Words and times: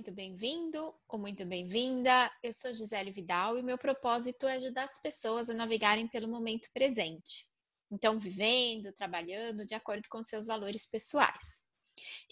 Muito 0.00 0.12
bem-vindo 0.12 0.94
ou 1.06 1.18
muito 1.18 1.44
bem-vinda. 1.44 2.32
Eu 2.42 2.54
sou 2.54 2.72
Gisele 2.72 3.10
Vidal 3.10 3.58
e 3.58 3.62
meu 3.62 3.76
propósito 3.76 4.46
é 4.46 4.54
ajudar 4.54 4.84
as 4.84 4.98
pessoas 4.98 5.50
a 5.50 5.54
navegarem 5.54 6.08
pelo 6.08 6.26
momento 6.26 6.70
presente. 6.72 7.46
Então, 7.90 8.18
vivendo, 8.18 8.94
trabalhando 8.94 9.66
de 9.66 9.74
acordo 9.74 10.08
com 10.08 10.24
seus 10.24 10.46
valores 10.46 10.86
pessoais. 10.86 11.62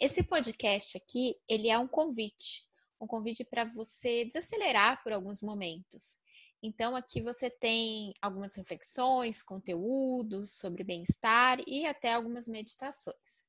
Esse 0.00 0.22
podcast 0.22 0.96
aqui, 0.96 1.36
ele 1.46 1.68
é 1.68 1.78
um 1.78 1.86
convite, 1.86 2.66
um 2.98 3.06
convite 3.06 3.44
para 3.44 3.66
você 3.66 4.24
desacelerar 4.24 5.02
por 5.02 5.12
alguns 5.12 5.42
momentos. 5.42 6.16
Então, 6.62 6.96
aqui 6.96 7.20
você 7.20 7.50
tem 7.50 8.14
algumas 8.22 8.54
reflexões, 8.54 9.42
conteúdos 9.42 10.52
sobre 10.52 10.84
bem-estar 10.84 11.58
e 11.66 11.84
até 11.84 12.14
algumas 12.14 12.48
meditações. 12.48 13.44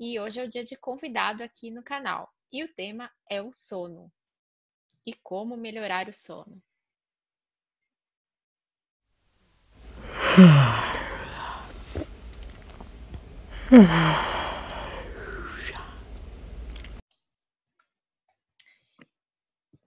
E 0.00 0.18
hoje 0.18 0.40
é 0.40 0.44
o 0.44 0.48
dia 0.48 0.64
de 0.64 0.76
convidado 0.76 1.42
aqui 1.42 1.70
no 1.70 1.82
canal. 1.82 2.32
E 2.54 2.62
o 2.62 2.72
tema 2.72 3.10
é 3.28 3.42
o 3.42 3.52
sono. 3.52 4.12
E 5.04 5.12
como 5.12 5.56
melhorar 5.56 6.08
o 6.08 6.12
sono. 6.12 6.62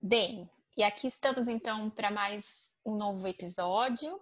Bem, 0.02 0.49
e 0.76 0.84
aqui 0.84 1.07
estamos 1.07 1.48
então 1.48 1.90
para 1.90 2.12
mais 2.12 2.74
um 2.85 2.98
novo 2.98 3.26
episódio. 3.29 4.21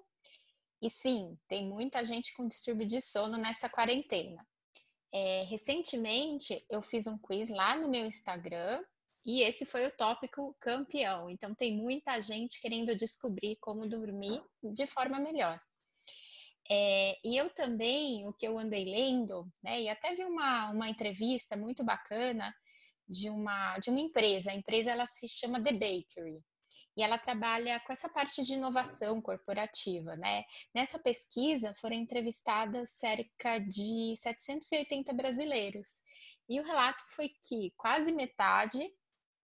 E 0.79 0.87
sim, 0.87 1.35
tem 1.47 1.67
muita 1.67 2.05
gente 2.05 2.31
com 2.35 2.47
distúrbio 2.47 2.85
de 2.85 3.01
sono 3.01 3.37
nessa 3.39 3.67
quarentena. 3.67 4.45
É, 5.17 5.43
recentemente 5.43 6.61
eu 6.69 6.81
fiz 6.81 7.07
um 7.07 7.17
quiz 7.17 7.49
lá 7.49 7.77
no 7.77 7.87
meu 7.87 8.05
Instagram 8.05 8.83
e 9.25 9.43
esse 9.43 9.65
foi 9.65 9.87
o 9.87 9.91
tópico 9.91 10.53
campeão. 10.59 11.29
Então 11.29 11.55
tem 11.55 11.77
muita 11.77 12.19
gente 12.19 12.59
querendo 12.59 12.93
descobrir 12.93 13.55
como 13.61 13.87
dormir 13.87 14.43
de 14.61 14.85
forma 14.85 15.17
melhor. 15.17 15.57
É, 16.69 17.17
e 17.23 17.37
eu 17.37 17.49
também, 17.49 18.27
o 18.27 18.33
que 18.33 18.45
eu 18.45 18.59
andei 18.59 18.83
lendo, 18.83 19.47
né, 19.63 19.83
e 19.83 19.87
até 19.87 20.13
vi 20.13 20.25
uma, 20.25 20.71
uma 20.71 20.89
entrevista 20.89 21.55
muito 21.55 21.81
bacana 21.81 22.53
de 23.07 23.29
uma, 23.29 23.77
de 23.77 23.89
uma 23.91 24.01
empresa. 24.01 24.51
A 24.51 24.55
empresa 24.55 24.91
ela 24.91 25.07
se 25.07 25.29
chama 25.29 25.63
The 25.63 25.71
Bakery 25.71 26.43
e 26.95 27.03
ela 27.03 27.17
trabalha 27.17 27.79
com 27.81 27.91
essa 27.91 28.07
parte 28.07 28.41
de 28.43 28.53
inovação 28.53 29.21
corporativa, 29.21 30.15
né? 30.15 30.43
Nessa 30.73 30.97
pesquisa 30.97 31.73
foram 31.75 31.95
entrevistadas 31.95 32.91
cerca 32.91 33.59
de 33.59 34.15
780 34.15 35.13
brasileiros 35.13 36.01
e 36.47 36.59
o 36.59 36.63
relato 36.63 37.03
foi 37.07 37.29
que 37.29 37.73
quase 37.75 38.11
metade 38.11 38.89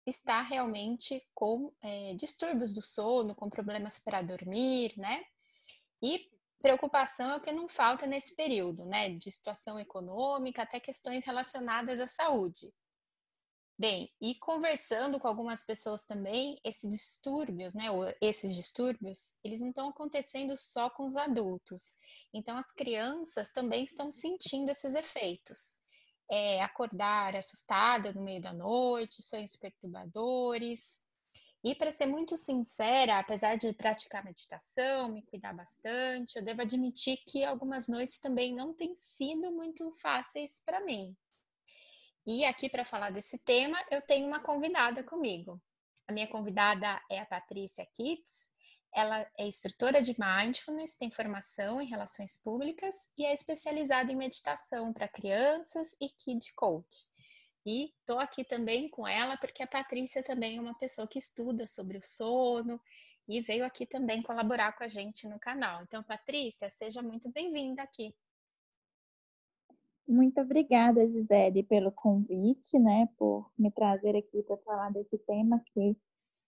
está 0.05 0.41
realmente 0.41 1.25
com 1.33 1.71
é, 1.81 2.13
distúrbios 2.15 2.73
do 2.73 2.81
sono, 2.81 3.35
com 3.35 3.49
problemas 3.49 3.97
para 3.99 4.21
dormir, 4.21 4.93
né? 4.97 5.23
E 6.01 6.29
preocupação 6.61 7.31
é 7.31 7.35
o 7.37 7.41
que 7.41 7.51
não 7.51 7.69
falta 7.69 8.05
nesse 8.05 8.35
período, 8.35 8.85
né? 8.85 9.09
De 9.09 9.31
situação 9.31 9.79
econômica 9.79 10.63
até 10.63 10.79
questões 10.79 11.25
relacionadas 11.25 11.99
à 11.99 12.07
saúde. 12.07 12.73
Bem, 13.79 14.13
e 14.19 14.35
conversando 14.35 15.21
com 15.21 15.27
algumas 15.29 15.61
pessoas 15.63 16.03
também, 16.03 16.59
esses 16.65 16.89
distúrbios, 16.89 17.73
né, 17.73 17.85
esses 18.21 18.53
distúrbios, 18.53 19.31
eles 19.41 19.61
não 19.61 19.69
estão 19.69 19.87
acontecendo 19.87 20.57
só 20.57 20.89
com 20.89 21.05
os 21.05 21.15
adultos. 21.15 21.95
Então, 22.33 22.57
as 22.57 22.71
crianças 22.71 23.49
também 23.51 23.85
estão 23.85 24.11
sentindo 24.11 24.69
esses 24.69 24.95
efeitos. 24.95 25.77
É, 26.29 26.61
acordar 26.61 27.37
assustada 27.37 28.11
no 28.11 28.21
meio 28.21 28.41
da 28.41 28.51
noite, 28.51 29.23
sonhos 29.23 29.55
perturbadores. 29.55 30.99
E 31.63 31.73
para 31.73 31.89
ser 31.89 32.05
muito 32.05 32.35
sincera, 32.35 33.17
apesar 33.17 33.55
de 33.55 33.71
praticar 33.71 34.25
meditação, 34.25 35.13
me 35.13 35.23
cuidar 35.25 35.53
bastante, 35.53 36.35
eu 36.35 36.43
devo 36.43 36.63
admitir 36.63 37.17
que 37.25 37.45
algumas 37.45 37.87
noites 37.87 38.19
também 38.19 38.53
não 38.53 38.73
têm 38.73 38.93
sido 38.97 39.53
muito 39.53 39.89
fáceis 40.01 40.59
para 40.65 40.83
mim. 40.83 41.15
E 42.31 42.45
aqui 42.45 42.69
para 42.69 42.85
falar 42.85 43.09
desse 43.09 43.39
tema, 43.39 43.83
eu 43.89 44.03
tenho 44.03 44.27
uma 44.27 44.39
convidada 44.39 45.03
comigo. 45.03 45.59
A 46.07 46.13
minha 46.13 46.27
convidada 46.27 47.01
é 47.09 47.17
a 47.17 47.25
Patrícia 47.25 47.83
Kitts. 47.91 48.51
Ela 48.93 49.27
é 49.35 49.47
instrutora 49.47 49.99
de 49.99 50.15
mindfulness, 50.15 50.93
tem 50.93 51.09
formação 51.09 51.81
em 51.81 51.87
relações 51.87 52.37
públicas 52.37 53.09
e 53.17 53.25
é 53.25 53.33
especializada 53.33 54.11
em 54.11 54.15
meditação 54.15 54.93
para 54.93 55.07
crianças 55.07 55.95
e 55.99 56.07
kid 56.07 56.53
coach. 56.53 57.07
E 57.65 57.85
estou 57.99 58.19
aqui 58.19 58.43
também 58.43 58.87
com 58.89 59.07
ela 59.07 59.35
porque 59.35 59.63
a 59.63 59.67
Patrícia 59.67 60.21
também 60.21 60.57
é 60.57 60.61
uma 60.61 60.77
pessoa 60.77 61.07
que 61.07 61.17
estuda 61.17 61.65
sobre 61.65 61.97
o 61.97 62.03
sono 62.03 62.79
e 63.27 63.41
veio 63.41 63.65
aqui 63.65 63.87
também 63.87 64.21
colaborar 64.21 64.73
com 64.73 64.83
a 64.83 64.87
gente 64.87 65.27
no 65.27 65.39
canal. 65.39 65.81
Então, 65.81 66.03
Patrícia, 66.03 66.69
seja 66.69 67.01
muito 67.01 67.27
bem-vinda 67.31 67.81
aqui. 67.81 68.13
Muito 70.09 70.41
obrigada, 70.41 71.07
Gisele, 71.07 71.61
pelo 71.61 71.91
convite, 71.91 72.79
né, 72.79 73.07
por 73.15 73.51
me 73.55 73.69
trazer 73.69 74.15
aqui 74.15 74.41
para 74.41 74.57
falar 74.57 74.91
desse 74.91 75.19
tema 75.19 75.61
que 75.67 75.95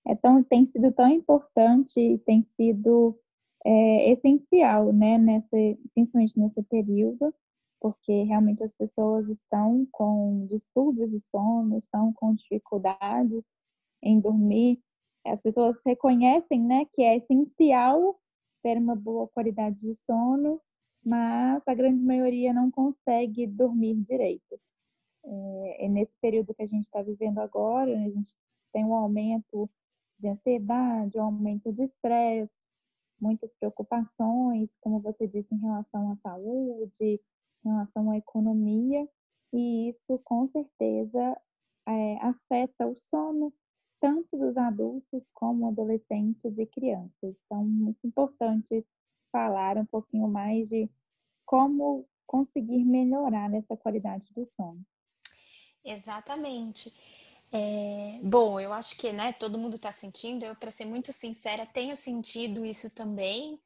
é 0.07 0.15
tão, 0.15 0.43
tem 0.43 0.65
sido 0.65 0.91
tão 0.91 1.07
importante 1.07 1.99
e 1.99 2.17
tem 2.17 2.41
sido 2.41 3.15
é, 3.63 4.13
essencial, 4.13 4.91
né, 4.91 5.19
principalmente 5.93 6.39
nesse 6.39 6.63
período, 6.63 7.31
porque 7.79 8.23
realmente 8.23 8.63
as 8.63 8.73
pessoas 8.73 9.29
estão 9.29 9.87
com 9.91 10.47
distúrbios 10.47 11.11
de 11.11 11.19
sono, 11.19 11.77
estão 11.77 12.11
com 12.13 12.33
dificuldade 12.33 13.43
em 14.01 14.19
dormir. 14.19 14.79
As 15.23 15.39
pessoas 15.39 15.77
reconhecem, 15.85 16.59
né, 16.59 16.85
que 16.93 17.03
é 17.03 17.17
essencial 17.17 18.19
ter 18.63 18.79
uma 18.79 18.95
boa 18.95 19.27
qualidade 19.27 19.81
de 19.81 19.93
sono, 19.93 20.59
mas 21.03 21.61
a 21.67 21.73
grande 21.73 22.03
maioria 22.03 22.53
não 22.53 22.69
consegue 22.69 23.47
dormir 23.47 23.95
direito. 23.95 24.59
É, 25.23 25.85
é 25.85 25.89
nesse 25.89 26.13
período 26.21 26.53
que 26.53 26.63
a 26.63 26.67
gente 26.67 26.83
está 26.83 27.01
vivendo 27.01 27.39
agora, 27.39 27.91
a 27.91 28.09
gente 28.09 28.35
tem 28.71 28.85
um 28.85 28.93
aumento 28.93 29.69
de 30.19 30.27
ansiedade, 30.27 31.17
um 31.17 31.23
aumento 31.23 31.71
de 31.73 31.83
estresse, 31.83 32.53
muitas 33.19 33.51
preocupações, 33.53 34.69
como 34.79 34.99
você 34.99 35.27
disse, 35.27 35.53
em 35.53 35.59
relação 35.59 36.11
à 36.11 36.15
saúde, 36.17 37.19
em 37.65 37.69
relação 37.69 38.09
à 38.11 38.17
economia, 38.17 39.07
e 39.53 39.89
isso 39.89 40.19
com 40.23 40.47
certeza 40.47 41.37
é, 41.87 42.17
afeta 42.17 42.87
o 42.87 42.95
sono 42.95 43.53
tanto 43.99 44.35
dos 44.35 44.57
adultos 44.57 45.23
como 45.33 45.67
adolescentes 45.67 46.57
e 46.57 46.65
crianças. 46.65 47.35
Então, 47.45 47.63
muito 47.63 47.99
importante 48.05 48.83
falar 49.31 49.77
um 49.77 49.85
pouquinho 49.85 50.27
mais 50.27 50.67
de 50.69 50.89
como 51.45 52.07
conseguir 52.25 52.83
melhorar 52.85 53.53
essa 53.53 53.75
qualidade 53.75 54.31
do 54.33 54.45
sono. 54.55 54.81
Exatamente. 55.83 56.93
É, 57.51 58.19
bom, 58.23 58.59
eu 58.59 58.71
acho 58.71 58.95
que 58.97 59.11
né, 59.11 59.33
todo 59.33 59.57
mundo 59.57 59.75
está 59.75 59.91
sentindo, 59.91 60.45
eu, 60.45 60.55
para 60.55 60.71
ser 60.71 60.85
muito 60.85 61.11
sincera, 61.11 61.65
tenho 61.65 61.95
sentido 61.97 62.65
isso 62.65 62.89
também. 62.89 63.59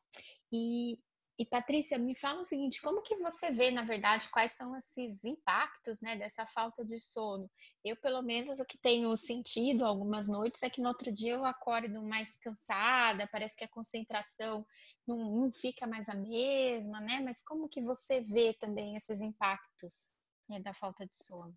E, 0.52 0.98
e 1.38 1.46
Patrícia, 1.46 1.98
me 1.98 2.16
fala 2.16 2.42
o 2.42 2.46
seguinte, 2.46 2.82
como 2.82 3.02
que 3.02 3.18
você 3.18 3.52
vê, 3.52 3.70
na 3.70 3.84
verdade, 3.84 4.30
quais 4.30 4.54
são 4.54 4.76
esses 4.78 5.26
impactos, 5.26 6.00
né, 6.00 6.16
dessa 6.16 6.46
falta 6.46 6.84
de 6.86 6.98
sono? 6.98 7.52
Eu, 7.84 7.98
pelo 7.98 8.22
menos, 8.22 8.60
o 8.62 8.66
que 8.66 8.78
tenho 8.78 9.16
sentido 9.18 9.84
algumas 9.84 10.30
noites 10.30 10.64
é 10.64 10.70
que 10.70 10.80
no 10.80 10.88
outro 10.88 11.12
dia 11.12 11.34
eu 11.34 11.44
acordo 11.44 12.02
mais 12.02 12.38
cansada, 12.38 13.28
parece 13.28 13.58
que 13.58 13.66
a 13.66 13.70
concentração 13.70 14.66
não, 15.06 15.18
não 15.42 15.52
fica 15.52 15.86
mais 15.86 16.08
a 16.08 16.16
mesma, 16.16 17.02
né? 17.02 17.22
Mas 17.22 17.42
como 17.42 17.68
que 17.68 17.82
você 17.82 18.22
vê 18.22 18.54
também 18.54 18.96
esses 18.96 19.22
impactos 19.22 20.12
né, 20.50 20.62
da 20.62 20.74
falta 20.74 21.06
de 21.06 21.18
sono? 21.18 21.54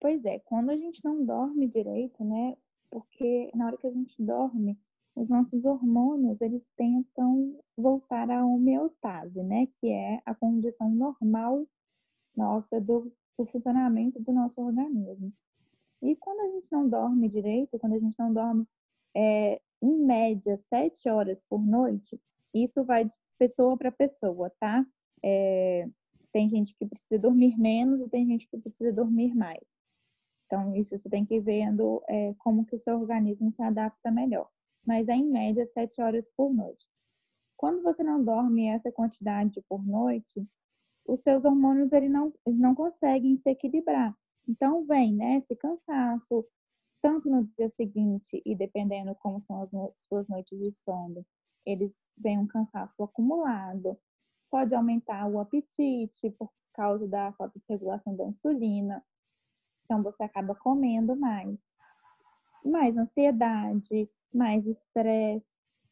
Pois 0.00 0.24
é, 0.24 0.38
quando 0.40 0.70
a 0.70 0.76
gente 0.76 1.04
não 1.04 1.24
dorme 1.24 1.68
direito, 1.68 2.24
né? 2.24 2.56
Porque 2.90 3.50
na 3.54 3.66
hora 3.66 3.76
que 3.76 3.86
a 3.86 3.92
gente 3.92 4.14
dorme, 4.22 4.78
os 5.14 5.28
nossos 5.28 5.64
hormônios 5.64 6.40
eles 6.40 6.66
tentam 6.76 7.58
voltar 7.76 8.30
à 8.30 8.44
homeostase, 8.44 9.42
né? 9.42 9.66
Que 9.66 9.90
é 9.90 10.22
a 10.24 10.34
condição 10.34 10.90
normal 10.90 11.66
nossa 12.34 12.80
do, 12.80 13.12
do 13.38 13.46
funcionamento 13.46 14.20
do 14.20 14.32
nosso 14.32 14.60
organismo. 14.62 15.32
E 16.00 16.16
quando 16.16 16.40
a 16.40 16.48
gente 16.48 16.72
não 16.72 16.88
dorme 16.88 17.28
direito, 17.28 17.78
quando 17.78 17.94
a 17.94 17.98
gente 17.98 18.18
não 18.18 18.32
dorme 18.32 18.66
é, 19.14 19.60
em 19.82 19.98
média 19.98 20.56
sete 20.68 21.08
horas 21.08 21.44
por 21.44 21.64
noite, 21.64 22.18
isso 22.54 22.82
vai 22.82 23.04
de 23.04 23.14
pessoa 23.38 23.76
para 23.76 23.92
pessoa, 23.92 24.50
tá? 24.58 24.84
É, 25.22 25.88
tem 26.32 26.48
gente 26.48 26.74
que 26.74 26.86
precisa 26.86 27.20
dormir 27.20 27.58
menos 27.58 28.00
e 28.00 28.08
tem 28.08 28.26
gente 28.26 28.48
que 28.48 28.56
precisa 28.58 28.92
dormir 28.92 29.34
mais. 29.34 29.62
Então, 30.46 30.74
isso 30.74 30.96
você 30.96 31.08
tem 31.08 31.24
que 31.24 31.36
ir 31.36 31.40
vendo 31.40 32.02
é, 32.08 32.34
como 32.38 32.64
que 32.64 32.74
o 32.74 32.78
seu 32.78 32.98
organismo 32.98 33.52
se 33.52 33.62
adapta 33.62 34.10
melhor 34.10 34.48
mas 34.86 35.08
é 35.08 35.14
em 35.14 35.28
média 35.28 35.66
7 35.66 36.00
horas 36.00 36.24
por 36.36 36.52
noite. 36.52 36.86
Quando 37.56 37.82
você 37.82 38.02
não 38.02 38.24
dorme 38.24 38.66
essa 38.66 38.90
quantidade 38.90 39.62
por 39.68 39.84
noite, 39.86 40.46
os 41.06 41.20
seus 41.22 41.44
hormônios 41.44 41.92
ele 41.92 42.08
não, 42.08 42.32
eles 42.46 42.58
não 42.58 42.74
conseguem 42.74 43.36
se 43.36 43.50
equilibrar. 43.50 44.16
Então, 44.48 44.84
vem, 44.84 45.14
né, 45.14 45.36
esse 45.38 45.54
cansaço, 45.54 46.44
tanto 47.00 47.28
no 47.28 47.44
dia 47.56 47.68
seguinte 47.68 48.42
e 48.44 48.54
dependendo 48.54 49.14
como 49.16 49.40
são 49.40 49.62
as 49.62 49.72
no 49.72 49.92
suas 50.08 50.28
noites 50.28 50.58
de 50.58 50.72
sono, 50.72 51.24
eles 51.64 52.10
vêm 52.16 52.38
um 52.38 52.46
cansaço 52.46 53.02
acumulado, 53.02 53.96
pode 54.50 54.74
aumentar 54.74 55.28
o 55.28 55.40
apetite 55.40 56.30
por 56.30 56.50
causa 56.72 57.06
da 57.06 57.32
falta 57.32 57.58
de 57.58 57.64
regulação 57.68 58.16
da 58.16 58.24
insulina, 58.24 59.04
então 59.84 60.02
você 60.02 60.22
acaba 60.22 60.54
comendo 60.54 61.14
mais. 61.14 61.58
Mais 62.64 62.96
ansiedade, 62.96 64.08
mais 64.32 64.66
estresse. 64.66 65.46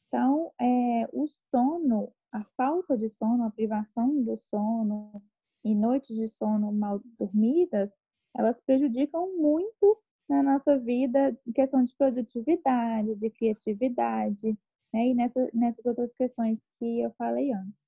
Então, 0.08 0.52
é, 0.60 1.08
o 1.12 1.26
sono, 1.50 2.12
a 2.32 2.42
falta 2.56 2.96
de 2.96 3.08
sono, 3.08 3.44
a 3.44 3.50
privação 3.50 4.22
do 4.22 4.37
sono 4.38 5.22
e 5.64 5.75
noites 5.75 6.16
de 6.16 6.28
sono 6.28 6.72
mal 6.72 7.00
dormidas, 7.19 7.90
elas 8.37 8.60
prejudicam 8.60 9.37
muito 9.37 9.98
na 10.28 10.42
nossa 10.42 10.78
vida 10.78 11.37
em 11.46 11.52
questão 11.52 11.82
de 11.82 11.94
produtividade, 11.94 13.14
de 13.16 13.31
criatividade, 13.31 14.56
né? 14.93 15.08
E 15.08 15.14
nessa, 15.14 15.50
nessas 15.52 15.84
outras 15.84 16.12
questões 16.12 16.58
que 16.78 17.00
eu 17.00 17.10
falei 17.19 17.52
antes. 17.52 17.86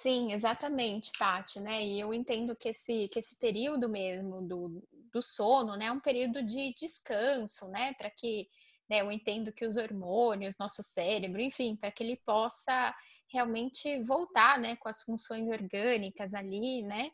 Sim, 0.00 0.30
exatamente, 0.32 1.10
Paty, 1.18 1.58
né? 1.58 1.82
E 1.82 1.98
eu 1.98 2.14
entendo 2.14 2.54
que 2.54 2.68
esse, 2.68 3.08
que 3.08 3.18
esse 3.18 3.34
período 3.34 3.88
mesmo 3.88 4.40
do, 4.40 4.80
do 5.12 5.20
sono, 5.20 5.76
né, 5.76 5.86
é 5.86 5.92
um 5.92 5.98
período 5.98 6.40
de 6.40 6.72
descanso, 6.72 7.66
né? 7.66 7.92
Para 7.94 8.08
que, 8.08 8.48
né, 8.88 9.00
eu 9.00 9.10
entendo 9.10 9.52
que 9.52 9.66
os 9.66 9.76
hormônios, 9.76 10.56
nosso 10.56 10.84
cérebro, 10.84 11.40
enfim, 11.40 11.74
para 11.74 11.90
que 11.90 12.04
ele 12.04 12.16
possa 12.24 12.94
realmente 13.32 14.00
voltar, 14.02 14.56
né, 14.60 14.76
com 14.76 14.88
as 14.88 15.02
funções 15.02 15.48
orgânicas 15.48 16.32
ali, 16.32 16.80
né? 16.82 17.10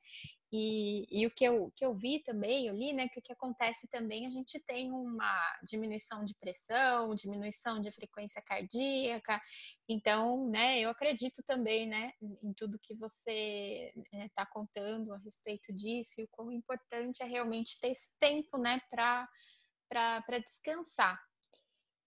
E, 0.56 1.04
e, 1.10 1.26
o 1.26 1.32
que 1.32 1.44
eu, 1.44 1.72
que 1.74 1.84
eu 1.84 1.92
vi 1.92 2.20
também, 2.20 2.68
eu 2.68 2.76
li, 2.76 2.92
né, 2.92 3.08
que 3.08 3.18
o 3.18 3.22
que 3.22 3.32
acontece 3.32 3.88
também, 3.88 4.24
a 4.24 4.30
gente 4.30 4.60
tem 4.60 4.92
uma 4.92 5.58
diminuição 5.64 6.24
de 6.24 6.32
pressão, 6.36 7.12
diminuição 7.12 7.80
de 7.80 7.90
frequência 7.90 8.40
cardíaca, 8.40 9.42
então, 9.88 10.48
né, 10.48 10.78
eu 10.78 10.90
acredito 10.90 11.42
também, 11.42 11.88
né, 11.88 12.12
em 12.40 12.52
tudo 12.52 12.78
que 12.78 12.94
você 12.94 13.92
está 14.12 14.42
né, 14.42 14.48
contando 14.52 15.12
a 15.12 15.18
respeito 15.18 15.72
disso 15.72 16.20
e 16.20 16.22
o 16.22 16.28
quão 16.28 16.52
importante 16.52 17.20
é 17.20 17.26
realmente 17.26 17.80
ter 17.80 17.88
esse 17.88 18.08
tempo, 18.20 18.56
né, 18.56 18.80
para 18.88 20.38
descansar. 20.38 21.20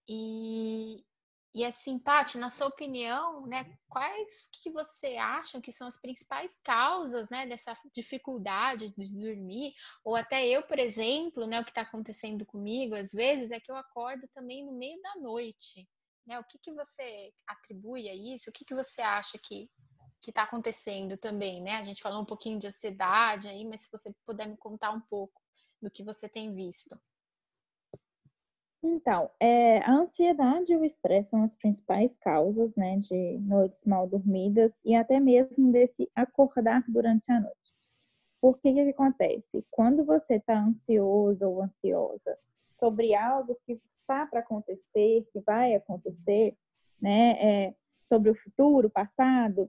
E, 0.08 1.04
e 1.58 1.64
assim, 1.64 1.98
Paty, 1.98 2.38
na 2.38 2.48
sua 2.48 2.68
opinião, 2.68 3.44
né, 3.44 3.64
quais 3.88 4.48
que 4.52 4.70
você 4.70 5.16
acha 5.16 5.60
que 5.60 5.72
são 5.72 5.88
as 5.88 5.96
principais 5.96 6.56
causas, 6.62 7.28
né, 7.30 7.48
dessa 7.48 7.76
dificuldade 7.92 8.94
de 8.96 9.12
dormir? 9.12 9.74
Ou 10.04 10.14
até 10.14 10.46
eu, 10.46 10.62
por 10.62 10.78
exemplo, 10.78 11.48
né, 11.48 11.58
o 11.58 11.64
que 11.64 11.72
está 11.72 11.80
acontecendo 11.80 12.46
comigo 12.46 12.94
às 12.94 13.10
vezes 13.10 13.50
é 13.50 13.58
que 13.58 13.72
eu 13.72 13.74
acordo 13.74 14.28
também 14.28 14.64
no 14.64 14.70
meio 14.72 15.02
da 15.02 15.16
noite. 15.16 15.84
Né? 16.24 16.38
O 16.38 16.44
que, 16.44 16.60
que 16.60 16.72
você 16.72 17.32
atribui 17.44 18.08
a 18.08 18.14
isso? 18.14 18.50
O 18.50 18.52
que, 18.52 18.64
que 18.64 18.74
você 18.74 19.02
acha 19.02 19.36
que 19.36 19.68
que 20.20 20.30
está 20.30 20.42
acontecendo 20.42 21.16
também, 21.16 21.62
né? 21.62 21.76
A 21.76 21.84
gente 21.84 22.02
falou 22.02 22.20
um 22.20 22.24
pouquinho 22.24 22.58
de 22.58 22.66
ansiedade 22.66 23.46
aí, 23.46 23.64
mas 23.64 23.82
se 23.82 23.88
você 23.90 24.12
puder 24.26 24.48
me 24.48 24.56
contar 24.56 24.90
um 24.90 25.00
pouco 25.00 25.40
do 25.80 25.88
que 25.90 26.02
você 26.02 26.28
tem 26.28 26.52
visto. 26.52 27.00
Então, 28.82 29.28
é, 29.40 29.78
a 29.78 29.92
ansiedade 29.92 30.72
e 30.72 30.76
o 30.76 30.84
estresse 30.84 31.30
são 31.30 31.42
as 31.42 31.54
principais 31.56 32.16
causas, 32.16 32.74
né, 32.76 32.98
de 32.98 33.38
noites 33.40 33.84
mal 33.84 34.06
dormidas 34.06 34.72
e 34.84 34.94
até 34.94 35.18
mesmo 35.18 35.72
desse 35.72 36.08
acordar 36.14 36.84
durante 36.88 37.30
a 37.30 37.40
noite. 37.40 37.56
Por 38.40 38.58
que 38.58 38.72
que 38.72 38.80
acontece? 38.80 39.66
Quando 39.70 40.04
você 40.04 40.34
está 40.34 40.56
ansioso 40.60 41.44
ou 41.44 41.62
ansiosa 41.62 42.38
sobre 42.78 43.14
algo 43.14 43.58
que 43.66 43.72
está 44.00 44.26
para 44.26 44.40
acontecer, 44.40 45.26
que 45.32 45.40
vai 45.40 45.74
acontecer, 45.74 46.56
né, 47.00 47.66
é, 47.66 47.74
sobre 48.08 48.30
o 48.30 48.34
futuro, 48.34 48.88
passado, 48.88 49.68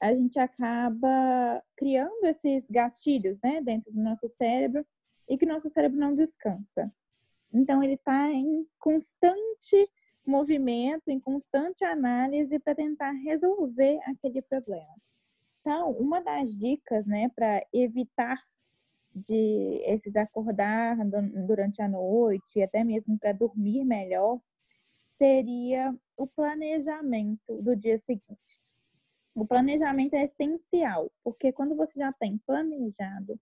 a 0.00 0.12
gente 0.12 0.38
acaba 0.40 1.62
criando 1.76 2.24
esses 2.24 2.68
gatilhos, 2.68 3.40
né, 3.42 3.60
dentro 3.62 3.92
do 3.92 4.02
nosso 4.02 4.28
cérebro 4.28 4.84
e 5.28 5.38
que 5.38 5.46
nosso 5.46 5.70
cérebro 5.70 5.98
não 5.98 6.14
descansa. 6.14 6.92
Então, 7.52 7.82
ele 7.82 7.94
está 7.94 8.30
em 8.30 8.66
constante 8.78 9.90
movimento, 10.26 11.08
em 11.08 11.18
constante 11.18 11.84
análise 11.84 12.58
para 12.60 12.74
tentar 12.74 13.10
resolver 13.12 13.98
aquele 14.06 14.42
problema. 14.42 14.96
Então, 15.60 15.90
uma 15.92 16.20
das 16.20 16.54
dicas, 16.56 17.06
né, 17.06 17.28
para 17.34 17.64
evitar 17.72 18.38
de 19.14 19.82
esse 19.84 20.16
acordar 20.16 20.96
durante 21.46 21.82
a 21.82 21.88
noite, 21.88 22.58
e 22.58 22.62
até 22.62 22.84
mesmo 22.84 23.18
para 23.18 23.32
dormir 23.32 23.84
melhor, 23.84 24.40
seria 25.18 25.94
o 26.16 26.26
planejamento 26.26 27.60
do 27.60 27.76
dia 27.76 27.98
seguinte. 27.98 28.58
O 29.34 29.46
planejamento 29.46 30.14
é 30.14 30.24
essencial, 30.24 31.10
porque 31.22 31.52
quando 31.52 31.76
você 31.76 31.98
já 31.98 32.12
tem 32.12 32.38
planejado 32.46 33.38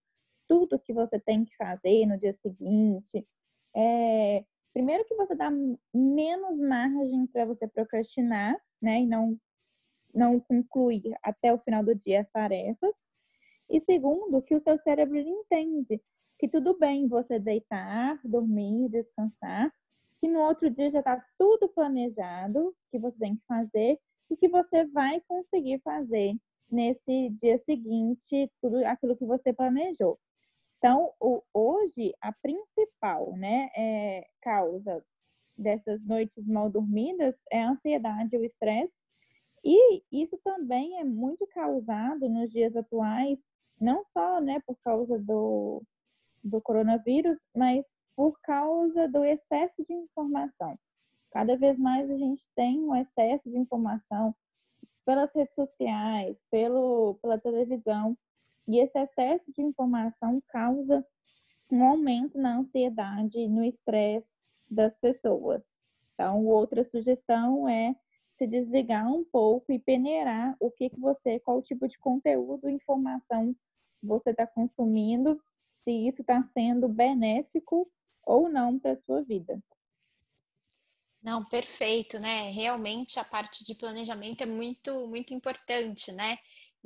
tudo 0.49 0.79
que 0.79 0.93
você 0.93 1.21
tem 1.21 1.45
que 1.45 1.55
fazer 1.57 2.07
no 2.07 2.19
dia 2.19 2.33
seguinte, 2.35 3.27
é, 3.75 4.45
primeiro 4.73 5.05
que 5.05 5.15
você 5.15 5.35
dá 5.35 5.51
menos 5.95 6.59
margem 6.59 7.27
para 7.29 7.45
você 7.45 7.67
procrastinar, 7.69 8.57
né, 8.81 9.01
e 9.01 9.07
não 9.07 9.39
não 10.15 10.41
concluir 10.41 11.15
até 11.23 11.53
o 11.53 11.59
final 11.59 11.85
do 11.85 11.95
dia 11.95 12.21
as 12.21 12.31
tarefas. 12.31 12.95
E 13.69 13.81
segundo, 13.83 14.43
que 14.43 14.55
o 14.55 14.61
seu 14.61 14.79
cérebro 14.79 15.19
entende 15.19 16.01
que 16.39 16.49
tudo 16.49 16.79
bem 16.79 17.09
você 17.09 17.39
deitar, 17.39 18.19
dormir, 18.25 18.89
descansar, 18.89 19.73
que 20.21 20.29
no 20.29 20.41
outro 20.41 20.71
dia 20.71 20.91
já 20.91 21.01
está 21.01 21.25
tudo 21.39 21.69
planejado 21.69 22.75
que 22.91 22.99
você 22.99 23.19
tem 23.19 23.37
que 23.37 23.43
fazer 23.47 23.99
e 24.31 24.37
que 24.37 24.49
você 24.49 24.85
vai 24.87 25.21
conseguir 25.29 25.81
fazer 25.81 26.35
nesse 26.71 27.31
dia 27.31 27.59
seguinte 27.65 28.51
tudo 28.61 28.77
aquilo 28.87 29.17
que 29.17 29.25
você 29.25 29.53
planejou. 29.53 30.19
Então, 30.79 31.13
o, 31.21 31.43
hoje, 31.53 32.15
a 32.21 32.33
principal 32.33 33.37
né, 33.37 33.69
é, 33.77 34.27
causa 34.41 35.05
dessas 35.57 36.01
noites 36.05 36.47
mal 36.47 36.71
dormidas 36.71 37.37
é 37.51 37.63
a 37.63 37.71
ansiedade, 37.71 38.37
o 38.37 38.45
estresse. 38.45 38.95
E 39.65 40.03
isso 40.13 40.39
também 40.45 40.99
é 40.99 41.05
muito 41.05 41.47
causado 41.49 42.29
nos 42.29 42.51
dias 42.51 42.77
atuais, 42.77 43.43
não 43.81 44.05
só 44.13 44.41
né, 44.41 44.61
por 44.65 44.77
causa 44.85 45.19
do, 45.19 45.83
do 46.43 46.61
coronavírus, 46.61 47.41
mas 47.55 47.97
por 48.15 48.41
causa 48.41 49.09
do 49.09 49.25
excesso 49.25 49.85
de 49.85 49.93
informação. 49.93 50.79
Cada 51.31 51.57
vez 51.57 51.79
mais 51.79 52.11
a 52.11 52.17
gente 52.17 52.43
tem 52.55 52.81
um 52.81 52.95
excesso 52.95 53.51
de 53.51 53.59
informação 53.59 54.35
pelas 55.05 55.33
redes 55.35 55.55
sociais, 55.55 56.37
pelo, 56.51 57.19
pela 57.21 57.39
televisão. 57.39 58.17
E 58.69 58.79
esse 58.79 58.99
excesso 58.99 59.51
de 59.51 59.63
informação 59.63 60.43
causa 60.49 61.05
um 61.71 61.83
aumento 61.83 62.39
na 62.39 62.59
ansiedade, 62.59 63.49
no 63.49 63.65
estresse 63.65 64.33
das 64.71 64.95
pessoas. 64.99 65.63
Então, 66.13 66.45
outra 66.47 66.85
sugestão 66.85 67.67
é 67.67 67.97
se 68.37 68.47
desligar 68.47 69.11
um 69.11 69.25
pouco 69.25 69.73
e 69.73 69.79
peneirar 69.79 70.55
o 70.61 70.71
que, 70.71 70.91
que 70.91 71.01
você, 71.01 71.41
qual 71.41 71.63
tipo 71.63 71.89
de 71.89 71.99
conteúdo, 71.99 72.69
informação 72.69 73.57
você 74.03 74.31
está 74.31 74.47
consumindo, 74.47 75.43
se 75.83 75.91
isso 75.91 76.21
está 76.21 76.43
sendo 76.53 76.89
benéfico 76.89 77.91
ou 78.23 78.49
não 78.49 78.79
para 78.79 78.93
a 78.93 79.01
sua 79.01 79.23
vida. 79.23 79.59
Não, 81.23 81.45
perfeito, 81.45 82.19
né? 82.19 82.51
Realmente 82.51 83.19
a 83.19 83.25
parte 83.25 83.65
de 83.65 83.75
planejamento 83.75 84.43
é 84.43 84.47
muito, 84.47 85.09
muito 85.09 85.35
importante, 85.35 86.13
né? 86.13 86.37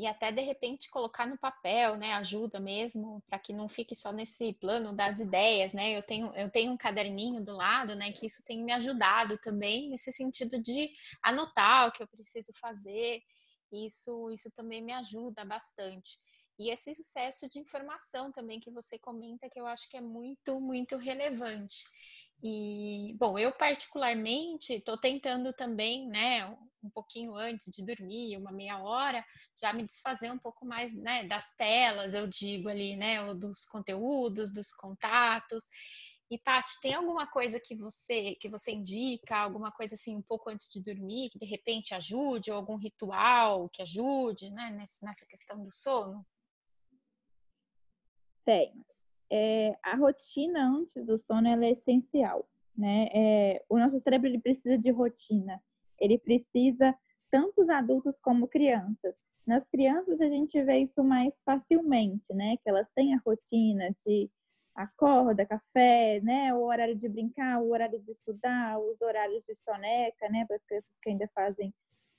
E 0.03 0.07
até 0.07 0.33
de 0.33 0.43
repente 0.43 0.91
colocar 0.91 1.27
no 1.27 1.39
papel, 1.39 1.97
né, 1.97 2.13
ajuda 2.15 2.59
mesmo 2.61 3.23
para 3.27 3.39
que 3.39 3.53
não 3.53 3.69
fique 3.69 3.95
só 3.95 4.13
nesse 4.13 4.53
plano 4.55 4.93
das 4.95 5.21
ideias, 5.21 5.73
né? 5.73 5.97
Eu 5.97 6.03
tenho 6.03 6.35
eu 6.35 6.51
tenho 6.51 6.73
um 6.73 6.77
caderninho 6.77 7.43
do 7.43 7.53
lado, 7.53 7.95
né, 7.95 8.13
que 8.13 8.27
isso 8.27 8.43
tem 8.45 8.65
me 8.65 8.73
ajudado 8.73 9.39
também 9.39 9.89
nesse 9.89 10.11
sentido 10.13 10.61
de 10.61 10.91
anotar 11.23 11.89
o 11.89 11.93
que 11.93 12.03
eu 12.03 12.09
preciso 12.09 12.53
fazer. 12.61 13.23
Isso 13.73 14.31
isso 14.31 14.51
também 14.51 14.83
me 14.83 14.93
ajuda 14.93 15.45
bastante. 15.45 16.19
E 16.59 16.71
esse 16.71 16.91
excesso 16.91 17.49
de 17.49 17.59
informação 17.59 18.31
também 18.31 18.61
que 18.61 18.71
você 18.71 18.99
comenta, 18.99 19.49
que 19.49 19.59
eu 19.61 19.67
acho 19.67 19.89
que 19.89 19.97
é 19.97 20.01
muito, 20.01 20.61
muito 20.61 20.97
relevante. 20.97 21.85
E, 22.43 23.15
bom, 23.19 23.39
eu 23.39 23.53
particularmente 23.53 24.73
estou 24.75 24.99
tentando 24.99 25.53
também, 25.53 26.09
né, 26.09 26.45
um 26.83 26.91
pouquinho 26.91 27.37
antes 27.37 27.71
de 27.71 27.85
dormir, 27.85 28.37
uma 28.37 28.51
meia 28.51 28.83
hora, 28.83 29.25
já 29.57 29.73
me 29.73 29.85
desfazer 29.85 30.33
um 30.33 30.39
pouco 30.39 30.67
mais, 30.67 30.93
né, 30.93 31.23
das 31.25 31.55
telas, 31.55 32.15
eu 32.15 32.27
digo 32.27 32.69
ali, 32.69 32.97
né, 32.97 33.33
dos 33.35 33.65
conteúdos, 33.65 34.53
dos 34.53 34.73
contatos. 34.73 35.65
E 36.29 36.39
Paty, 36.39 36.81
tem 36.81 36.95
alguma 36.95 37.27
coisa 37.31 37.61
que 37.61 37.77
você 37.77 38.35
que 38.37 38.49
você 38.49 38.73
indica, 38.73 39.37
alguma 39.37 39.71
coisa 39.71 39.95
assim 39.95 40.17
um 40.17 40.23
pouco 40.23 40.51
antes 40.51 40.69
de 40.69 40.83
dormir, 40.83 41.29
que 41.31 41.39
de 41.39 41.47
repente 41.47 41.95
ajude, 41.95 42.51
ou 42.51 42.57
algum 42.57 42.77
ritual 42.77 43.69
que 43.69 43.83
ajude, 43.83 44.51
né, 44.51 44.71
nessa 45.03 45.27
questão 45.27 45.63
do 45.63 45.71
sono? 45.71 46.27
Tem. 48.45 48.85
É, 49.35 49.75
a 49.83 49.97
rotina 49.97 50.63
antes 50.69 51.07
do 51.07 51.19
sono 51.19 51.49
é 51.49 51.71
essencial, 51.71 52.47
né? 52.77 53.09
É, 53.15 53.65
o 53.67 53.79
nosso 53.79 53.99
cérebro 53.99 54.29
ele 54.29 54.39
precisa 54.39 54.77
de 54.77 54.91
rotina. 54.91 55.59
Ele 55.99 56.19
precisa 56.19 56.95
tanto 57.31 57.63
os 57.63 57.69
adultos 57.71 58.21
como 58.21 58.47
crianças. 58.47 59.15
Nas 59.47 59.67
crianças 59.69 60.21
a 60.21 60.29
gente 60.29 60.63
vê 60.63 60.81
isso 60.81 61.03
mais 61.03 61.35
facilmente, 61.45 62.27
né? 62.35 62.59
Que 62.59 62.69
elas 62.69 62.91
têm 62.93 63.15
a 63.15 63.23
rotina 63.25 63.91
de 64.05 64.31
acorda, 64.75 65.47
café, 65.47 66.21
né? 66.21 66.53
O 66.55 66.65
horário 66.65 66.95
de 66.95 67.09
brincar, 67.09 67.59
o 67.63 67.71
horário 67.71 67.99
de 68.01 68.11
estudar, 68.11 68.79
os 68.79 69.01
horários 69.01 69.47
de 69.47 69.55
soneca, 69.55 70.29
né? 70.29 70.45
Para 70.47 70.57
as 70.57 70.65
crianças 70.65 70.99
que 71.01 71.09
ainda 71.09 71.27
fazem 71.35 71.73